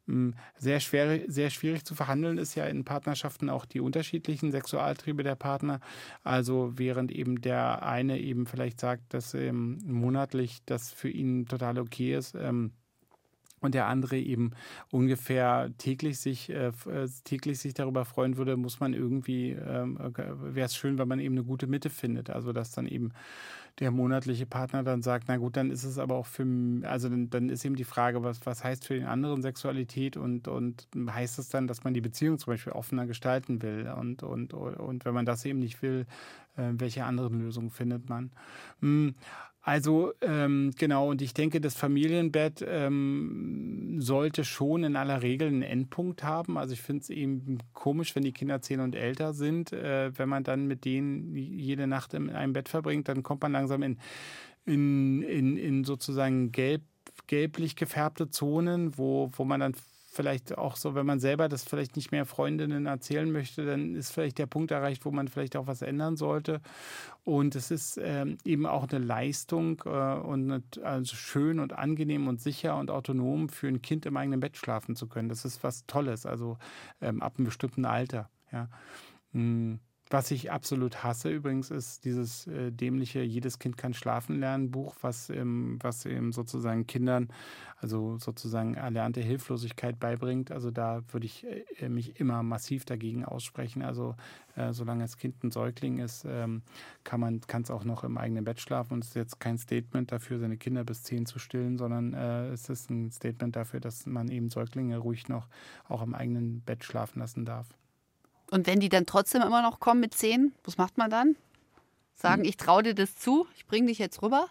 [0.06, 5.24] mh, sehr, schwer, sehr schwierig zu verhandeln ist ja in Partnerschaften auch die unterschiedlichen Sexualtriebe
[5.24, 5.80] der Partner.
[6.24, 11.80] Also während eben der eine eben vielleicht sagt, dass ähm, monatlich das für ihn total
[11.80, 12.72] okay ist, ähm,
[13.62, 14.52] und der andere eben
[14.89, 20.66] ungefähr täglich sich, äh, äh, täglich sich darüber freuen würde, muss man irgendwie, ähm, wäre
[20.66, 22.32] es schön, wenn man eben eine gute Mitte findet.
[22.32, 23.12] Also dass dann eben
[23.80, 26.46] der monatliche Partner dann sagt, na gut, dann ist es aber auch für,
[26.84, 30.48] also dann, dann ist eben die Frage, was, was heißt für den anderen Sexualität und,
[30.48, 34.54] und heißt es dann, dass man die Beziehung zum Beispiel offener gestalten will und, und,
[34.54, 36.06] und wenn man das eben nicht will,
[36.58, 38.32] äh, welche anderen Lösungen findet man?
[39.64, 45.62] Also ähm, genau, und ich denke, das Familienbett ähm, sollte schon in aller Regel einen
[45.62, 46.57] Endpunkt haben.
[46.57, 50.30] Also ich finde es eben komisch, wenn die Kinder zehn und älter sind, äh, wenn
[50.30, 53.99] man dann mit denen jede Nacht in einem Bett verbringt, dann kommt man langsam in,
[54.66, 56.82] in, in, in sozusagen gelb,
[57.28, 59.76] gelblich gefärbte Zonen, wo, wo man dann
[60.12, 64.12] vielleicht auch so, wenn man selber das vielleicht nicht mehr Freundinnen erzählen möchte, dann ist
[64.12, 66.59] vielleicht der Punkt erreicht, wo man vielleicht auch was ändern sollte.
[67.24, 72.41] Und es ist ähm, eben auch eine Leistung äh, und also schön und angenehm und
[72.41, 75.30] sicher und autonom für ein Kind im eigenen Bett schlafen zu können.
[75.30, 76.57] Das ist was Tolles, also
[76.99, 78.30] ähm, ab einem bestimmten Alter.
[78.51, 78.68] Ja.
[79.32, 79.76] Mm.
[80.12, 84.93] Was ich absolut hasse übrigens ist dieses äh, dämliche Jedes Kind kann schlafen lernen Buch,
[84.99, 87.30] was, ähm, was eben sozusagen Kindern,
[87.78, 90.51] also sozusagen erlernte Hilflosigkeit beibringt.
[90.51, 91.47] Also da würde ich
[91.80, 93.84] äh, mich immer massiv dagegen aussprechen.
[93.84, 94.16] Also
[94.57, 96.62] äh, solange das Kind ein Säugling ist, ähm,
[97.05, 99.57] kann man kann es auch noch im eigenen Bett schlafen und es ist jetzt kein
[99.57, 103.80] Statement dafür, seine Kinder bis zehn zu stillen, sondern äh, es ist ein Statement dafür,
[103.80, 105.47] dass man eben Säuglinge ruhig noch
[105.88, 107.74] auch im eigenen Bett schlafen lassen darf.
[108.52, 111.36] Und wenn die dann trotzdem immer noch kommen mit zehn, was macht man dann?
[112.14, 114.47] Sagen, ich traue dir das zu, ich bringe dich jetzt rüber?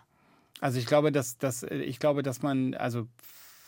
[0.60, 3.06] Also ich glaube, dass, dass ich glaube, dass man, also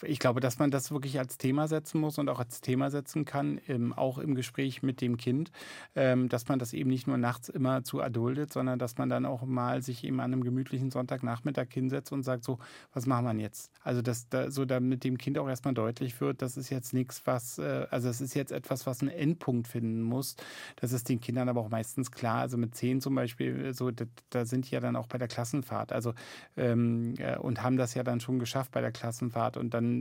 [0.02, 3.24] ich glaube, dass man das wirklich als Thema setzen muss und auch als Thema setzen
[3.24, 5.50] kann, ähm, auch im Gespräch mit dem Kind,
[5.94, 9.26] ähm, dass man das eben nicht nur nachts immer zu erduldet, sondern dass man dann
[9.26, 12.58] auch mal sich eben an einem gemütlichen Sonntagnachmittag hinsetzt und sagt, so,
[12.92, 13.70] was machen wir jetzt?
[13.82, 17.22] Also dass da, so damit dem Kind auch erstmal deutlich wird, das ist jetzt nichts,
[17.24, 20.36] was, äh, also es ist jetzt etwas, was einen Endpunkt finden muss.
[20.76, 22.40] Das ist den Kindern aber auch meistens klar.
[22.40, 25.92] Also mit zehn zum Beispiel, so, da, da sind ja dann auch bei der Klassenfahrt.
[25.92, 26.14] Also
[26.56, 29.91] ähm, äh, und haben das ja dann schon geschafft bei der Klassenfahrt und dann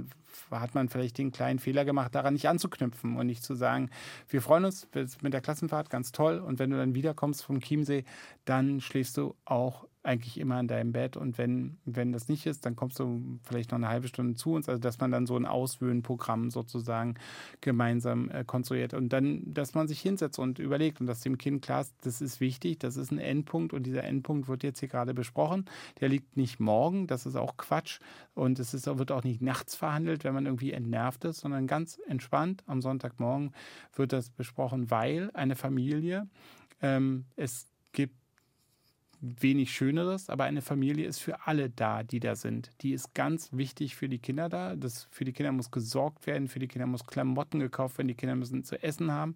[0.49, 3.89] hat man vielleicht den kleinen Fehler gemacht, daran nicht anzuknüpfen und nicht zu sagen,
[4.29, 4.87] wir freuen uns
[5.21, 6.39] mit der Klassenfahrt, ganz toll.
[6.39, 8.03] Und wenn du dann wiederkommst vom Chiemsee,
[8.45, 11.15] dann schläfst du auch eigentlich immer in deinem Bett.
[11.15, 14.53] Und wenn, wenn das nicht ist, dann kommst du vielleicht noch eine halbe Stunde zu
[14.53, 14.67] uns.
[14.67, 17.15] Also dass man dann so ein Auswöhnprogramm sozusagen
[17.61, 18.93] gemeinsam äh, konstruiert.
[18.93, 22.21] Und dann, dass man sich hinsetzt und überlegt und dass dem Kind klar ist, das
[22.21, 25.65] ist wichtig, das ist ein Endpunkt und dieser Endpunkt wird jetzt hier gerade besprochen.
[25.99, 27.99] Der liegt nicht morgen, das ist auch Quatsch.
[28.33, 31.99] Und es ist, wird auch nicht nachts verhandelt, wenn man irgendwie entnervt ist, sondern ganz
[32.07, 33.53] entspannt am Sonntagmorgen
[33.93, 36.27] wird das besprochen, weil eine Familie,
[36.81, 38.15] ähm, es gibt
[39.21, 42.71] wenig Schöneres, aber eine Familie ist für alle da, die da sind.
[42.81, 44.75] Die ist ganz wichtig für die Kinder da.
[44.75, 48.15] Das, für die Kinder muss gesorgt werden, für die Kinder muss Klamotten gekauft werden, die
[48.15, 49.35] Kinder müssen zu essen haben.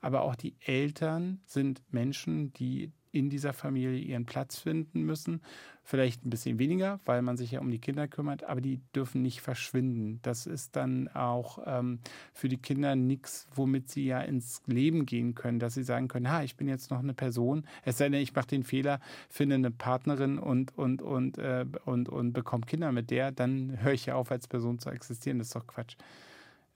[0.00, 5.40] Aber auch die Eltern sind Menschen, die in dieser Familie ihren Platz finden müssen.
[5.86, 9.22] Vielleicht ein bisschen weniger, weil man sich ja um die Kinder kümmert, aber die dürfen
[9.22, 10.18] nicht verschwinden.
[10.22, 12.00] Das ist dann auch ähm,
[12.32, 16.30] für die Kinder nichts, womit sie ja ins Leben gehen können, dass sie sagen können,
[16.30, 18.98] ha, ich bin jetzt noch eine Person, es sei denn, ich mache den Fehler,
[19.28, 23.92] finde eine Partnerin und, und, und, äh, und, und bekomme Kinder mit der, dann höre
[23.92, 25.38] ich ja auf, als Person zu existieren.
[25.38, 25.96] Das ist doch Quatsch.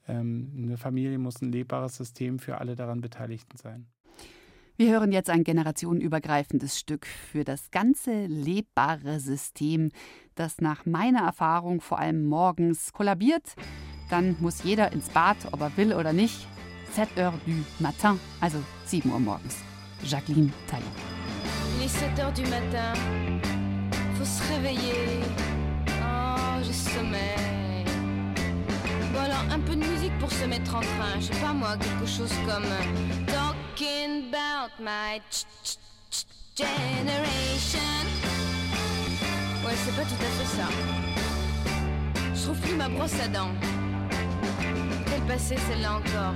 [0.07, 3.87] Ähm, eine Familie muss ein lebbares System für alle daran Beteiligten sein.
[4.79, 9.91] Wir hören jetzt ein generationenübergreifendes Stück für das ganze lebbare System,
[10.35, 13.43] das nach meiner Erfahrung vor allem morgens kollabiert.
[14.09, 16.47] Dann muss jeder ins Bad, ob er will oder nicht.
[16.93, 19.57] 7 heures du matin, also 7 Uhr morgens.
[20.05, 20.87] Jacqueline Taillon.
[21.77, 22.93] Il est 7 heures du matin,
[24.17, 25.25] faut se réveiller.
[26.01, 27.83] Oh, j'ai sommeil.
[29.11, 31.19] Bon alors, un peu de musique pour se mettre en train.
[31.19, 33.48] Je sais pas moi, quelque chose comme euh,
[39.65, 40.67] Ouais, c'est pas tout à fait ça.
[42.33, 43.51] Je trouve plus ma brosse à dents.
[45.05, 46.33] Quelle passée celle-là encore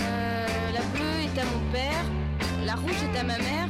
[0.00, 2.04] Euh, La bleue est à mon père,
[2.64, 3.68] la rouge est à ma mère,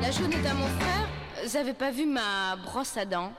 [0.00, 1.08] la jaune est à mon frère.
[1.44, 3.32] Vous avez pas vu ma brosse à dents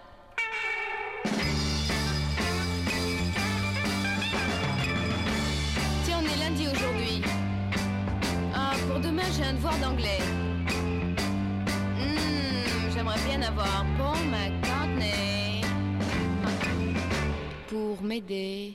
[8.98, 10.20] pour demain, j'ai un devoir d'anglais.
[12.00, 15.62] Hmm, J'aimerais bien avoir Paul McCartney
[17.70, 18.74] pour m'aider.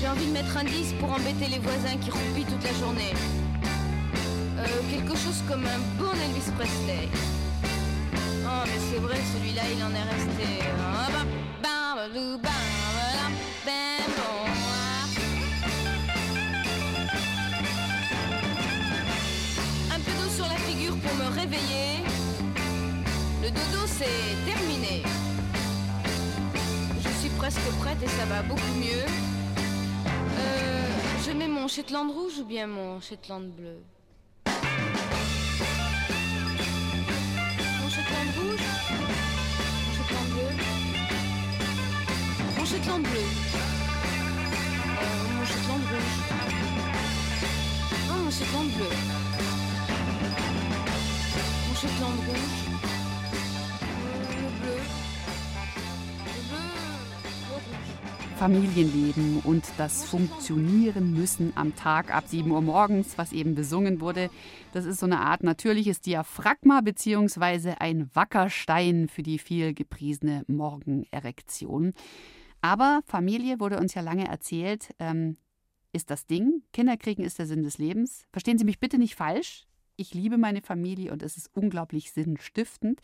[0.00, 3.12] J'ai envie de mettre un 10 pour embêter les voisins qui roupillent toute la journée.
[4.58, 7.08] Euh, quelque chose comme un bon Elvis Presley.
[8.44, 10.64] Oh, mais c'est vrai, celui-là, il en est resté.
[10.80, 11.24] Ah, bah,
[11.62, 12.77] bah, bah,
[23.98, 25.02] c'est terminé.
[27.04, 29.04] Je suis presque prête et ça va beaucoup mieux.
[30.38, 30.86] Euh,
[31.26, 33.78] je mets mon Shetland rouge ou bien mon Shetland bleu?
[37.80, 38.66] Mon Shetland rouge?
[39.86, 40.50] Mon Shetland bleu?
[42.56, 43.26] Mon Shetland bleu.
[45.00, 46.18] Euh, Mon Shetland rouge.
[48.10, 48.92] Ah, mon Shetland bleu.
[51.66, 52.67] Mon Shetland rouge
[58.38, 64.30] Familienleben und das Funktionieren müssen am Tag ab 7 Uhr morgens, was eben besungen wurde.
[64.72, 71.94] Das ist so eine Art natürliches Diaphragma beziehungsweise ein Wackerstein für die viel gepriesene Morgenerektion.
[72.60, 75.36] Aber Familie wurde uns ja lange erzählt, ähm,
[75.92, 76.62] ist das Ding.
[76.72, 78.28] Kinderkriegen ist der Sinn des Lebens.
[78.30, 79.66] Verstehen Sie mich bitte nicht falsch.
[79.96, 83.00] Ich liebe meine Familie und es ist unglaublich sinnstiftend.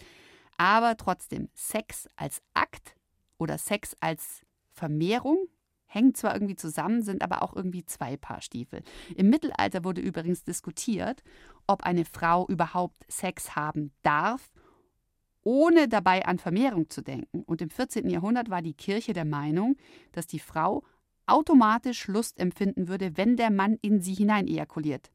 [0.58, 2.94] Aber trotzdem, Sex als Akt
[3.36, 4.43] oder Sex als
[4.74, 5.48] Vermehrung
[5.86, 8.82] hängen zwar irgendwie zusammen, sind aber auch irgendwie zwei Paar Stiefel.
[9.16, 11.22] Im Mittelalter wurde übrigens diskutiert,
[11.66, 14.50] ob eine Frau überhaupt Sex haben darf,
[15.42, 17.42] ohne dabei an Vermehrung zu denken.
[17.44, 18.08] Und im 14.
[18.10, 19.76] Jahrhundert war die Kirche der Meinung,
[20.12, 20.82] dass die Frau
[21.26, 25.10] automatisch Lust empfinden würde, wenn der Mann in sie hinein ejakuliert.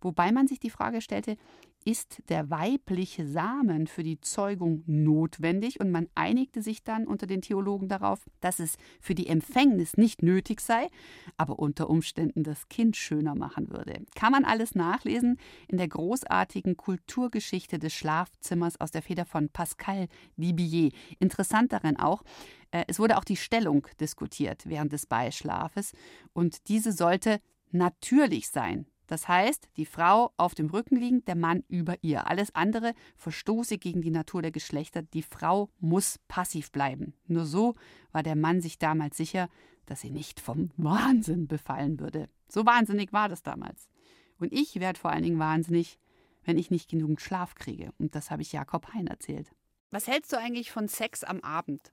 [0.00, 1.36] Wobei man sich die Frage stellte,
[1.84, 5.80] ist der weibliche Samen für die Zeugung notwendig?
[5.80, 10.22] Und man einigte sich dann unter den Theologen darauf, dass es für die Empfängnis nicht
[10.22, 10.88] nötig sei,
[11.36, 14.04] aber unter Umständen das Kind schöner machen würde.
[14.14, 20.08] Kann man alles nachlesen in der großartigen Kulturgeschichte des Schlafzimmers aus der Feder von Pascal
[20.36, 20.90] Libier.
[21.18, 22.22] Interessant darin auch,
[22.70, 25.92] äh, es wurde auch die Stellung diskutiert während des Beischlafes
[26.32, 28.86] und diese sollte natürlich sein.
[29.12, 32.28] Das heißt, die Frau auf dem Rücken liegend, der Mann über ihr.
[32.28, 35.02] Alles andere verstoße gegen die Natur der Geschlechter.
[35.02, 37.12] Die Frau muss passiv bleiben.
[37.26, 37.74] Nur so
[38.12, 39.50] war der Mann sich damals sicher,
[39.84, 42.30] dass sie nicht vom Wahnsinn befallen würde.
[42.48, 43.90] So wahnsinnig war das damals.
[44.38, 45.98] Und ich werde vor allen Dingen wahnsinnig,
[46.44, 47.92] wenn ich nicht genügend Schlaf kriege.
[47.98, 49.52] Und das habe ich Jakob Hein erzählt.
[49.90, 51.92] Was hältst du eigentlich von Sex am Abend?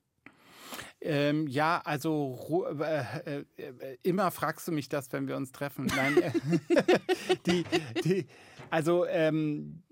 [1.01, 5.85] Ähm, ja, also äh, äh, äh, immer fragst du mich das, wenn wir uns treffen.
[5.95, 6.31] Nein, äh,
[7.45, 7.63] die,
[8.03, 8.27] die,
[8.69, 9.83] also ähm,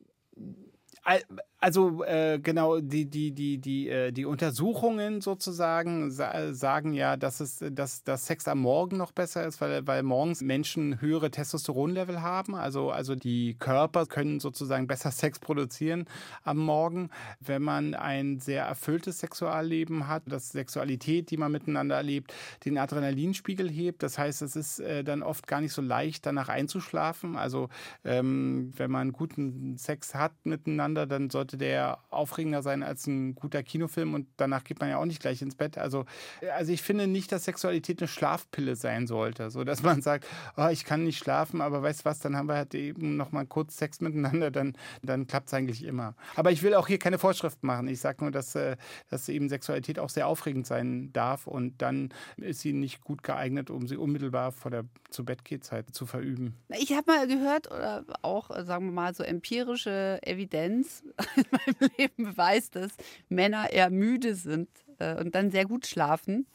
[1.60, 7.40] also äh, genau die die die die äh, die Untersuchungen sozusagen sa sagen ja, dass
[7.40, 12.22] es dass dass Sex am Morgen noch besser ist, weil weil morgens Menschen höhere Testosteronlevel
[12.22, 16.06] haben, also also die Körper können sozusagen besser Sex produzieren
[16.44, 22.34] am Morgen, wenn man ein sehr erfülltes Sexualleben hat, dass Sexualität, die man miteinander erlebt,
[22.66, 24.04] den Adrenalinspiegel hebt.
[24.04, 27.36] Das heißt, es ist äh, dann oft gar nicht so leicht, danach einzuschlafen.
[27.36, 27.70] Also
[28.06, 33.64] ähm, wenn man guten Sex hat miteinander, dann sollte der aufregender sein als ein guter
[33.64, 35.78] Kinofilm und danach geht man ja auch nicht gleich ins Bett.
[35.78, 36.06] Also,
[36.54, 40.26] also ich finde nicht, dass Sexualität eine Schlafpille sein sollte, so dass man sagt,
[40.58, 43.46] oh, ich kann nicht schlafen, aber weißt was, dann haben wir halt eben noch mal
[43.46, 46.16] kurz Sex miteinander, dann, dann klappt es eigentlich immer.
[46.36, 47.88] Aber ich will auch hier keine Vorschrift machen.
[47.88, 48.76] Ich sage nur, dass, äh,
[49.10, 53.70] dass eben Sexualität auch sehr aufregend sein darf und dann ist sie nicht gut geeignet,
[53.70, 56.56] um sie unmittelbar vor der zu Bettzeit zu verüben.
[56.80, 61.04] Ich habe mal gehört, oder auch, äh, sagen wir mal, so empirische Evidenz
[61.46, 62.92] in meinem Leben beweist, dass
[63.30, 64.70] Männer eher müde sind
[65.00, 66.48] äh, und dann sehr gut schlafen,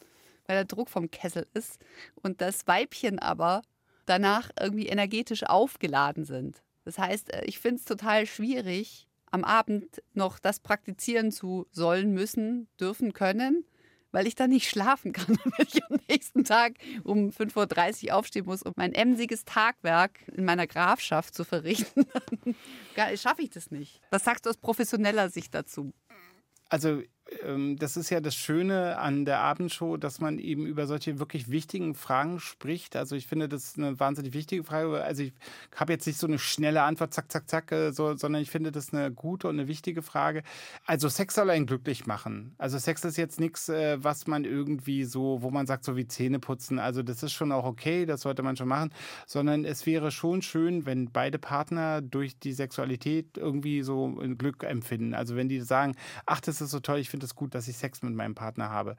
[0.45, 1.79] weil der Druck vom Kessel ist.
[2.21, 3.61] Und das Weibchen aber
[4.05, 6.61] danach irgendwie energetisch aufgeladen sind.
[6.85, 12.13] Das heißt, äh, ich finde es total schwierig, am Abend noch das praktizieren zu sollen,
[12.13, 13.65] müssen, dürfen, können,
[14.13, 15.37] weil ich dann nicht schlafen kann.
[15.57, 20.45] Wenn ich am nächsten Tag um 5.30 Uhr aufstehen muss, um mein emsiges Tagwerk in
[20.45, 22.05] meiner Grafschaft zu verrichten,
[23.17, 23.99] schaffe ich das nicht.
[24.11, 25.93] Was sagst du aus professioneller Sicht dazu?
[26.69, 27.01] Also
[27.77, 31.95] das ist ja das Schöne an der Abendshow, dass man eben über solche wirklich wichtigen
[31.95, 32.95] Fragen spricht.
[32.95, 35.03] Also ich finde, das ist eine wahnsinnig wichtige Frage.
[35.03, 35.33] Also ich
[35.75, 38.71] habe jetzt nicht so eine schnelle Antwort, zack, zack, zack, äh, so, sondern ich finde
[38.71, 40.43] das eine gute und eine wichtige Frage.
[40.85, 42.55] Also Sex soll einen glücklich machen.
[42.57, 46.07] Also Sex ist jetzt nichts, äh, was man irgendwie so, wo man sagt, so wie
[46.07, 46.79] Zähne putzen.
[46.79, 48.93] Also das ist schon auch okay, das sollte man schon machen.
[49.25, 54.63] Sondern es wäre schon schön, wenn beide Partner durch die Sexualität irgendwie so ein Glück
[54.63, 55.13] empfinden.
[55.13, 57.67] Also wenn die sagen, ach, das ist so toll, ich finde es das gut, dass
[57.67, 58.95] ich Sex mit meinem Partner habe.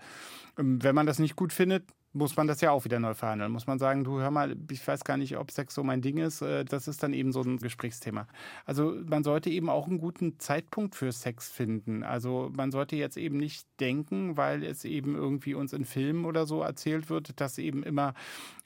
[0.58, 3.50] Ähm, Wenn man das nicht gut findet, muss man das ja auch wieder neu verhandeln.
[3.50, 6.18] Muss man sagen, du hör mal, ich weiß gar nicht, ob Sex so mein Ding
[6.18, 6.42] ist.
[6.42, 8.28] Äh, Das ist dann eben so ein Gesprächsthema.
[8.64, 12.04] Also man sollte eben auch einen guten Zeitpunkt für Sex finden.
[12.04, 16.46] Also man sollte jetzt eben nicht denken, weil es eben irgendwie uns in Filmen oder
[16.46, 18.14] so erzählt wird, dass eben immer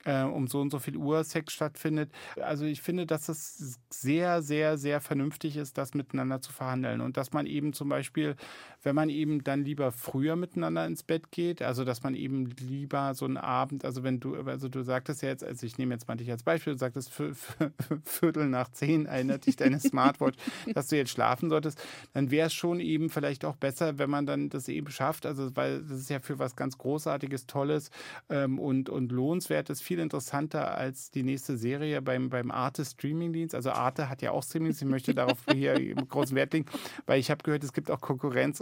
[0.05, 2.13] äh, um so und so viel Uhr Sex stattfindet.
[2.41, 7.01] Also ich finde, dass es sehr, sehr, sehr vernünftig ist, das miteinander zu verhandeln.
[7.01, 8.37] Und dass man eben zum Beispiel,
[8.83, 13.15] wenn man eben dann lieber früher miteinander ins Bett geht, also dass man eben lieber
[13.15, 16.09] so einen Abend, also wenn du, also du sagtest ja jetzt, also ich nehme jetzt
[16.09, 17.13] mal dich als Beispiel, du sagtest
[18.05, 20.39] Viertel nach zehn erinnert dich deine Smartwatch,
[20.75, 24.27] dass du jetzt schlafen solltest, dann wäre es schon eben vielleicht auch besser, wenn man
[24.27, 27.91] dann das eben schafft, also weil das ist ja für was ganz Großartiges, Tolles
[28.29, 33.55] ähm, und, und lohnenswertes viel interessanter als die nächste Serie beim, beim Arte Streamingdienst.
[33.55, 36.67] Also Arte hat ja auch Streamings, ich möchte darauf hier großen Wert legen,
[37.07, 38.01] weil ich habe gehört, es gibt auch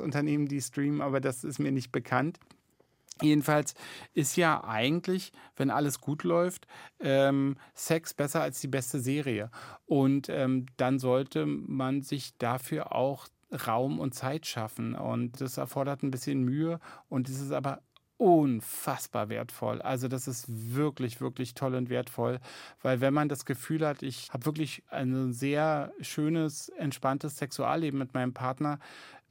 [0.07, 2.39] Konkurrenzunternehmen, die streamen, aber das ist mir nicht bekannt.
[3.23, 3.75] Jedenfalls
[4.13, 6.67] ist ja eigentlich, wenn alles gut läuft,
[7.01, 9.51] ähm, Sex besser als die beste Serie.
[9.87, 13.27] Und ähm, dann sollte man sich dafür auch
[13.67, 14.95] Raum und Zeit schaffen.
[14.95, 16.79] Und das erfordert ein bisschen Mühe
[17.09, 17.81] und es ist aber
[18.19, 19.83] unfassbar wertvoll.
[19.83, 22.41] Also das ist wirklich, wirklich toll und wertvoll,
[22.83, 28.15] weil wenn man das Gefühl hat, ich habe wirklich ein sehr schönes, entspanntes Sexualleben mit
[28.15, 28.79] meinem Partner,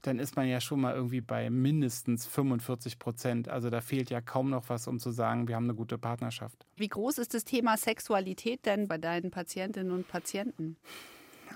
[0.07, 3.49] dann ist man ja schon mal irgendwie bei mindestens 45 Prozent.
[3.49, 6.65] Also da fehlt ja kaum noch was, um zu sagen, wir haben eine gute Partnerschaft.
[6.75, 10.77] Wie groß ist das Thema Sexualität denn bei deinen Patientinnen und Patienten?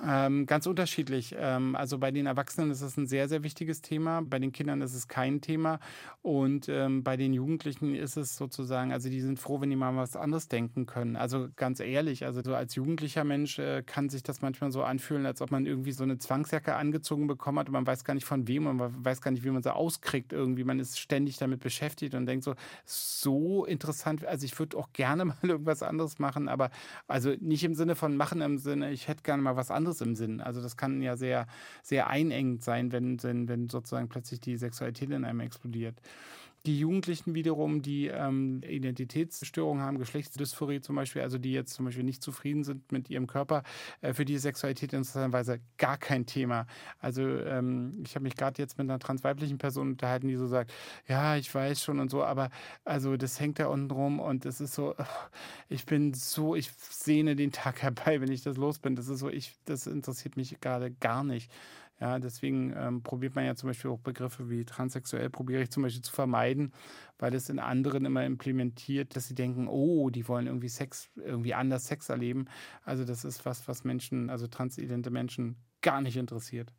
[0.06, 1.36] Ähm, ganz unterschiedlich.
[1.38, 4.22] Ähm, also bei den Erwachsenen ist es ein sehr, sehr wichtiges Thema.
[4.22, 5.80] Bei den Kindern ist es kein Thema.
[6.22, 9.96] Und ähm, bei den Jugendlichen ist es sozusagen, also die sind froh, wenn die mal
[9.96, 11.16] was anderes denken können.
[11.16, 15.26] Also ganz ehrlich, also so als jugendlicher Mensch äh, kann sich das manchmal so anfühlen,
[15.26, 18.26] als ob man irgendwie so eine Zwangsjacke angezogen bekommen hat und man weiß gar nicht
[18.26, 20.64] von wem und man weiß gar nicht, wie man sie auskriegt irgendwie.
[20.64, 24.26] Man ist ständig damit beschäftigt und denkt so, so interessant.
[24.26, 26.70] Also ich würde auch gerne mal irgendwas anderes machen, aber
[27.08, 30.16] also nicht im Sinne von machen, im Sinne, ich hätte gerne mal was anderes im
[30.16, 30.42] Sinn.
[30.42, 31.48] Also das kann ja sehr,
[31.82, 35.96] sehr einengend sein, wenn, wenn, wenn sozusagen plötzlich die Sexualität in einem explodiert.
[36.66, 42.04] Die Jugendlichen wiederum, die ähm, Identitätsstörungen haben, Geschlechtsdysphorie zum Beispiel, also die jetzt zum Beispiel
[42.04, 43.64] nicht zufrieden sind mit ihrem Körper,
[44.02, 46.68] äh, für die Sexualität interessanterweise gar kein Thema.
[47.00, 50.74] Also ähm, ich habe mich gerade jetzt mit einer transweiblichen Person unterhalten, die so sagt,
[51.08, 52.50] ja, ich weiß schon und so, aber
[52.84, 54.96] also das hängt da unten rum und es ist so,
[55.70, 58.96] ich bin so, ich sehne den Tag herbei, wenn ich das los bin.
[58.96, 61.52] Das ist so, ich, das interessiert mich gerade gar nicht.
[62.00, 65.84] Ja, deswegen ähm, probiert man ja zum Beispiel auch Begriffe wie transsexuell, probiere ich zum
[65.84, 66.72] Beispiel zu vermeiden,
[67.18, 71.54] weil es in anderen immer implementiert, dass sie denken, oh, die wollen irgendwie Sex, irgendwie
[71.54, 72.46] anders Sex erleben.
[72.84, 76.74] Also das ist was, was Menschen, also transidente Menschen gar nicht interessiert.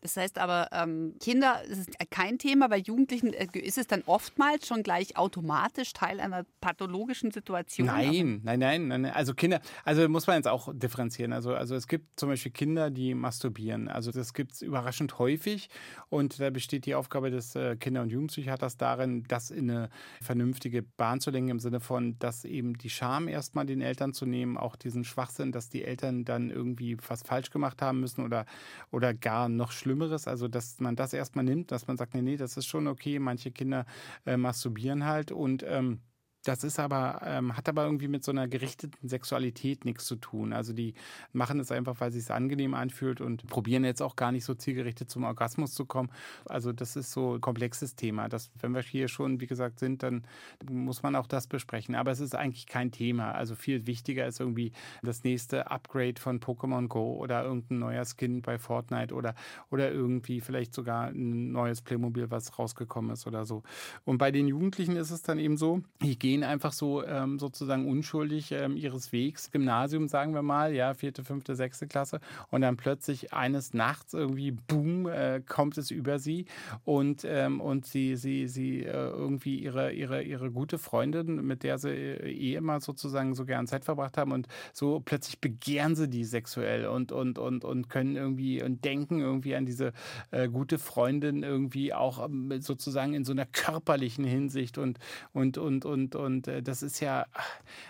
[0.00, 4.66] Das heißt aber, ähm, Kinder ist kein Thema, bei Jugendlichen äh, ist es dann oftmals
[4.66, 7.86] schon gleich automatisch Teil einer pathologischen Situation.
[7.86, 9.12] Nein, nein, nein, nein.
[9.12, 11.32] Also Kinder, also muss man jetzt auch differenzieren.
[11.32, 13.88] Also, also es gibt zum Beispiel Kinder, die masturbieren.
[13.88, 15.68] Also das gibt es überraschend häufig.
[16.08, 19.90] Und da besteht die Aufgabe des äh, Kinder- und Jugendpsychiaters darin, das in eine
[20.22, 24.26] vernünftige Bahn zu lenken, im Sinne von, dass eben die Scham erstmal den Eltern zu
[24.26, 28.46] nehmen, auch diesen Schwachsinn, dass die Eltern dann irgendwie was falsch gemacht haben müssen oder,
[28.90, 30.28] oder gar noch Schlimmeres.
[30.28, 33.18] Also dass man das erstmal nimmt, dass man sagt, nee, nee, das ist schon okay.
[33.18, 33.86] Manche Kinder
[34.26, 36.00] äh, masturbieren halt und ähm,
[36.48, 40.54] das ist aber, ähm, hat aber irgendwie mit so einer gerichteten Sexualität nichts zu tun.
[40.54, 40.94] Also die
[41.34, 44.54] machen es einfach, weil es sich angenehm anfühlt und probieren jetzt auch gar nicht so
[44.54, 46.08] zielgerichtet zum Orgasmus zu kommen.
[46.46, 48.30] Also das ist so ein komplexes Thema.
[48.30, 50.24] Das, wenn wir hier schon, wie gesagt, sind, dann
[50.70, 51.94] muss man auch das besprechen.
[51.94, 53.32] Aber es ist eigentlich kein Thema.
[53.32, 54.72] Also viel wichtiger ist irgendwie
[55.02, 59.34] das nächste Upgrade von Pokémon Go oder irgendein neuer Skin bei Fortnite oder,
[59.70, 63.62] oder irgendwie vielleicht sogar ein neues Playmobil, was rausgekommen ist oder so.
[64.06, 67.88] Und bei den Jugendlichen ist es dann eben so, die gehen einfach so ähm, sozusagen
[67.88, 72.20] unschuldig ähm, ihres Wegs, Gymnasium sagen wir mal, ja, vierte, fünfte, sechste Klasse
[72.50, 76.46] und dann plötzlich eines Nachts irgendwie, boom, äh, kommt es über sie
[76.84, 81.78] und, ähm, und sie, sie, sie äh, irgendwie ihre, ihre, ihre gute Freundin, mit der
[81.78, 86.08] sie äh, eh immer sozusagen so gern Zeit verbracht haben und so plötzlich begehren sie
[86.08, 89.92] die sexuell und, und, und, und können irgendwie und denken irgendwie an diese
[90.30, 94.98] äh, gute Freundin irgendwie auch ähm, sozusagen in so einer körperlichen Hinsicht und,
[95.32, 97.26] und, und, und, und äh, das ist ja,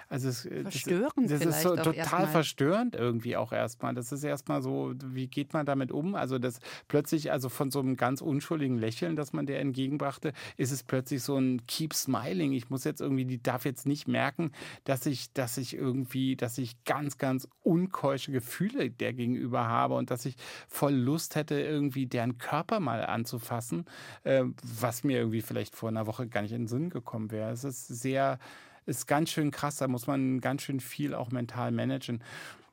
[0.08, 3.94] also es, Verstörend das, das ist so total verstörend irgendwie auch erstmal.
[3.94, 6.14] Das ist erstmal so, wie geht man damit um?
[6.14, 10.72] Also das plötzlich, also von so einem ganz unschuldigen Lächeln, das man der entgegenbrachte, ist
[10.72, 12.52] es plötzlich so ein Keep Smiling.
[12.52, 14.52] Ich muss jetzt irgendwie, die darf jetzt nicht merken,
[14.84, 20.10] dass ich, dass ich irgendwie, dass ich ganz, ganz unkeusche Gefühle der gegenüber habe und
[20.10, 20.36] dass ich
[20.68, 23.86] voll Lust hätte, irgendwie deren Körper mal anzufassen,
[24.24, 27.50] äh, was mir irgendwie vielleicht vor einer Woche gar nicht in den Sinn gekommen wäre.
[27.50, 28.38] Es ist sehr sehr,
[28.86, 29.76] ist ganz schön krass.
[29.76, 32.20] Da muss man ganz schön viel auch mental managen.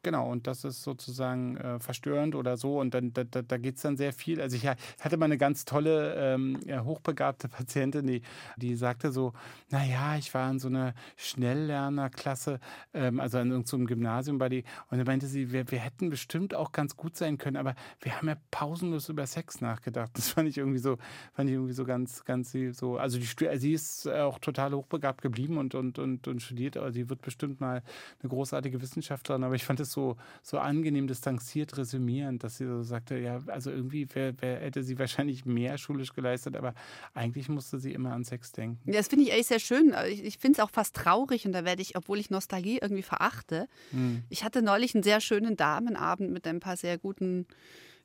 [0.06, 2.80] Genau, und das ist sozusagen äh, verstörend oder so.
[2.80, 4.40] Und dann da, da, da geht es dann sehr viel.
[4.40, 8.22] Also ich hatte mal eine ganz tolle, ähm, hochbegabte Patientin, die,
[8.56, 9.34] die sagte so,
[9.72, 12.60] naja, ich war in so einer Schnelllernerklasse,
[12.94, 16.12] ähm, also in irgendeinem so Gymnasium bei die, und dann meinte sie, wir, wir hätten
[16.12, 20.12] bestimmt auch ganz gut sein können, aber wir haben ja pausenlos über Sex nachgedacht.
[20.14, 21.00] Das fand ich irgendwie so,
[21.34, 22.98] fand ich irgendwie so ganz, ganz so.
[22.98, 27.10] Also die, sie ist auch total hochbegabt geblieben und, und, und, und studiert, aber sie
[27.10, 27.82] wird bestimmt mal
[28.22, 29.44] eine großartige Wissenschaftlerin.
[29.44, 33.72] Aber ich fand es so, so angenehm distanziert resümierend, dass sie so sagte, ja, also
[33.72, 36.76] irgendwie wär, wär, hätte sie wahrscheinlich mehr schulisch geleistet, aber
[37.14, 38.80] eigentlich musste sie immer an Sex denken.
[38.86, 39.94] Ja, das finde ich eigentlich sehr schön.
[39.94, 42.78] Also Ich, ich finde es auch fast traurig und da werde ich, obwohl ich Nostalgie
[42.80, 43.68] irgendwie verachte.
[43.92, 44.24] Hm.
[44.30, 47.48] Ich hatte neulich einen sehr schönen Damenabend mit ein paar sehr guten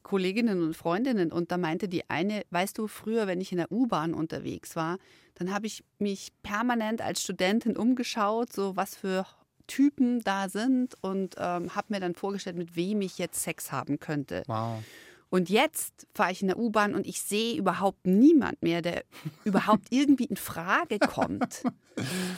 [0.02, 3.70] Kolleginnen und Freundinnen und da meinte die eine, weißt du, früher, wenn ich in der
[3.70, 4.96] U-Bahn unterwegs war,
[5.34, 9.26] dann habe ich mich permanent als Studentin umgeschaut, so was für
[9.70, 14.00] Typen da sind und ähm, habe mir dann vorgestellt, mit wem ich jetzt Sex haben
[14.00, 14.42] könnte.
[14.48, 14.82] Wow.
[15.30, 19.04] Und jetzt fahre ich in der U-Bahn und ich sehe überhaupt niemand mehr, der
[19.44, 21.62] überhaupt irgendwie in Frage kommt.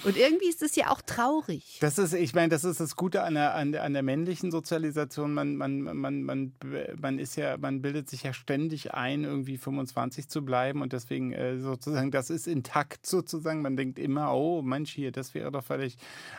[0.04, 1.78] Und irgendwie ist es ja auch traurig.
[1.80, 5.32] Das ist, ich meine, das ist das Gute an der, an, an der männlichen Sozialisation.
[5.34, 6.52] Man, man, man, man,
[7.00, 11.32] man ist ja, man bildet sich ja ständig ein, irgendwie 25 zu bleiben und deswegen
[11.32, 13.62] äh, sozusagen, das ist intakt sozusagen.
[13.62, 15.96] Man denkt immer, oh Mensch, hier, das wäre doch völlig,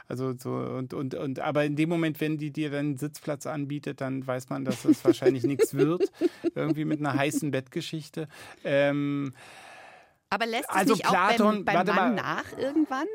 [0.07, 3.45] also so und, und, und, aber in dem Moment, wenn die dir dann einen Sitzplatz
[3.47, 6.11] anbietet, dann weiß man, dass es wahrscheinlich nichts wird.
[6.55, 8.27] Irgendwie mit einer heißen Bettgeschichte.
[8.63, 9.33] Ähm,
[10.29, 12.21] Aber lässt es Also nicht auch Platon- beim, beim warte Mann mal.
[12.21, 13.07] nach irgendwann?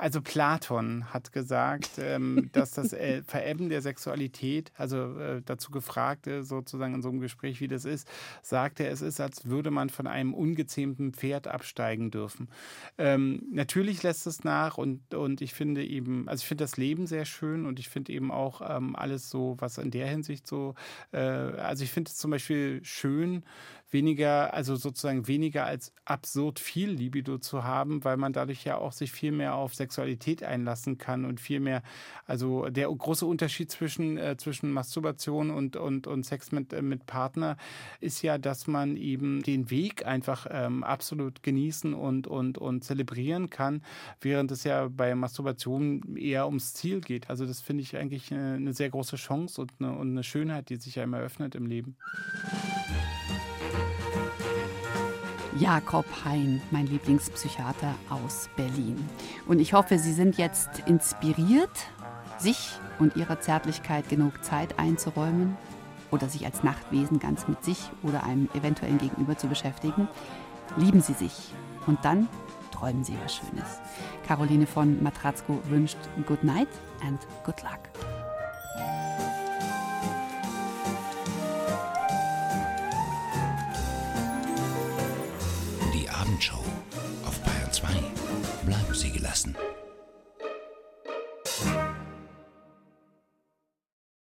[0.00, 6.26] Also Platon hat gesagt, ähm, dass das äh, Verebben der Sexualität, also äh, dazu gefragt
[6.40, 8.08] sozusagen in so einem Gespräch, wie das ist,
[8.42, 12.48] sagte er, es ist, als würde man von einem ungezähmten Pferd absteigen dürfen.
[12.96, 17.06] Ähm, natürlich lässt es nach und, und ich finde eben, also ich finde das Leben
[17.06, 20.74] sehr schön und ich finde eben auch ähm, alles so, was in der Hinsicht so,
[21.12, 23.44] äh, also ich finde es zum Beispiel schön,
[23.90, 28.92] weniger, also sozusagen weniger als absurd viel Libido zu haben, weil man dadurch ja auch
[28.92, 31.82] sich viel mehr auf Sexualität einlassen kann und viel mehr,
[32.26, 37.06] also der große Unterschied zwischen, äh, zwischen Masturbation und, und, und Sex mit, äh, mit
[37.06, 37.56] Partner
[38.00, 43.50] ist ja, dass man eben den Weg einfach ähm, absolut genießen und, und, und zelebrieren
[43.50, 43.82] kann,
[44.20, 47.28] während es ja bei Masturbation eher ums Ziel geht.
[47.30, 50.68] Also das finde ich eigentlich eine, eine sehr große Chance und eine, und eine Schönheit,
[50.70, 51.96] die sich einem eröffnet im Leben.
[55.60, 58.96] Jakob Hein, mein Lieblingspsychiater aus Berlin.
[59.46, 61.70] Und ich hoffe, Sie sind jetzt inspiriert,
[62.38, 65.58] sich und Ihrer Zärtlichkeit genug Zeit einzuräumen
[66.10, 70.08] oder sich als Nachtwesen ganz mit sich oder einem eventuellen Gegenüber zu beschäftigen.
[70.78, 71.52] Lieben Sie sich
[71.86, 72.26] und dann
[72.72, 73.80] träumen Sie was Schönes.
[74.26, 76.68] Caroline von Matratzko wünscht Good Night
[77.06, 78.19] and Good Luck.
[86.40, 86.64] Morgenshow
[87.26, 87.88] auf Bayern 2.
[88.64, 89.54] Bleiben Sie gelassen.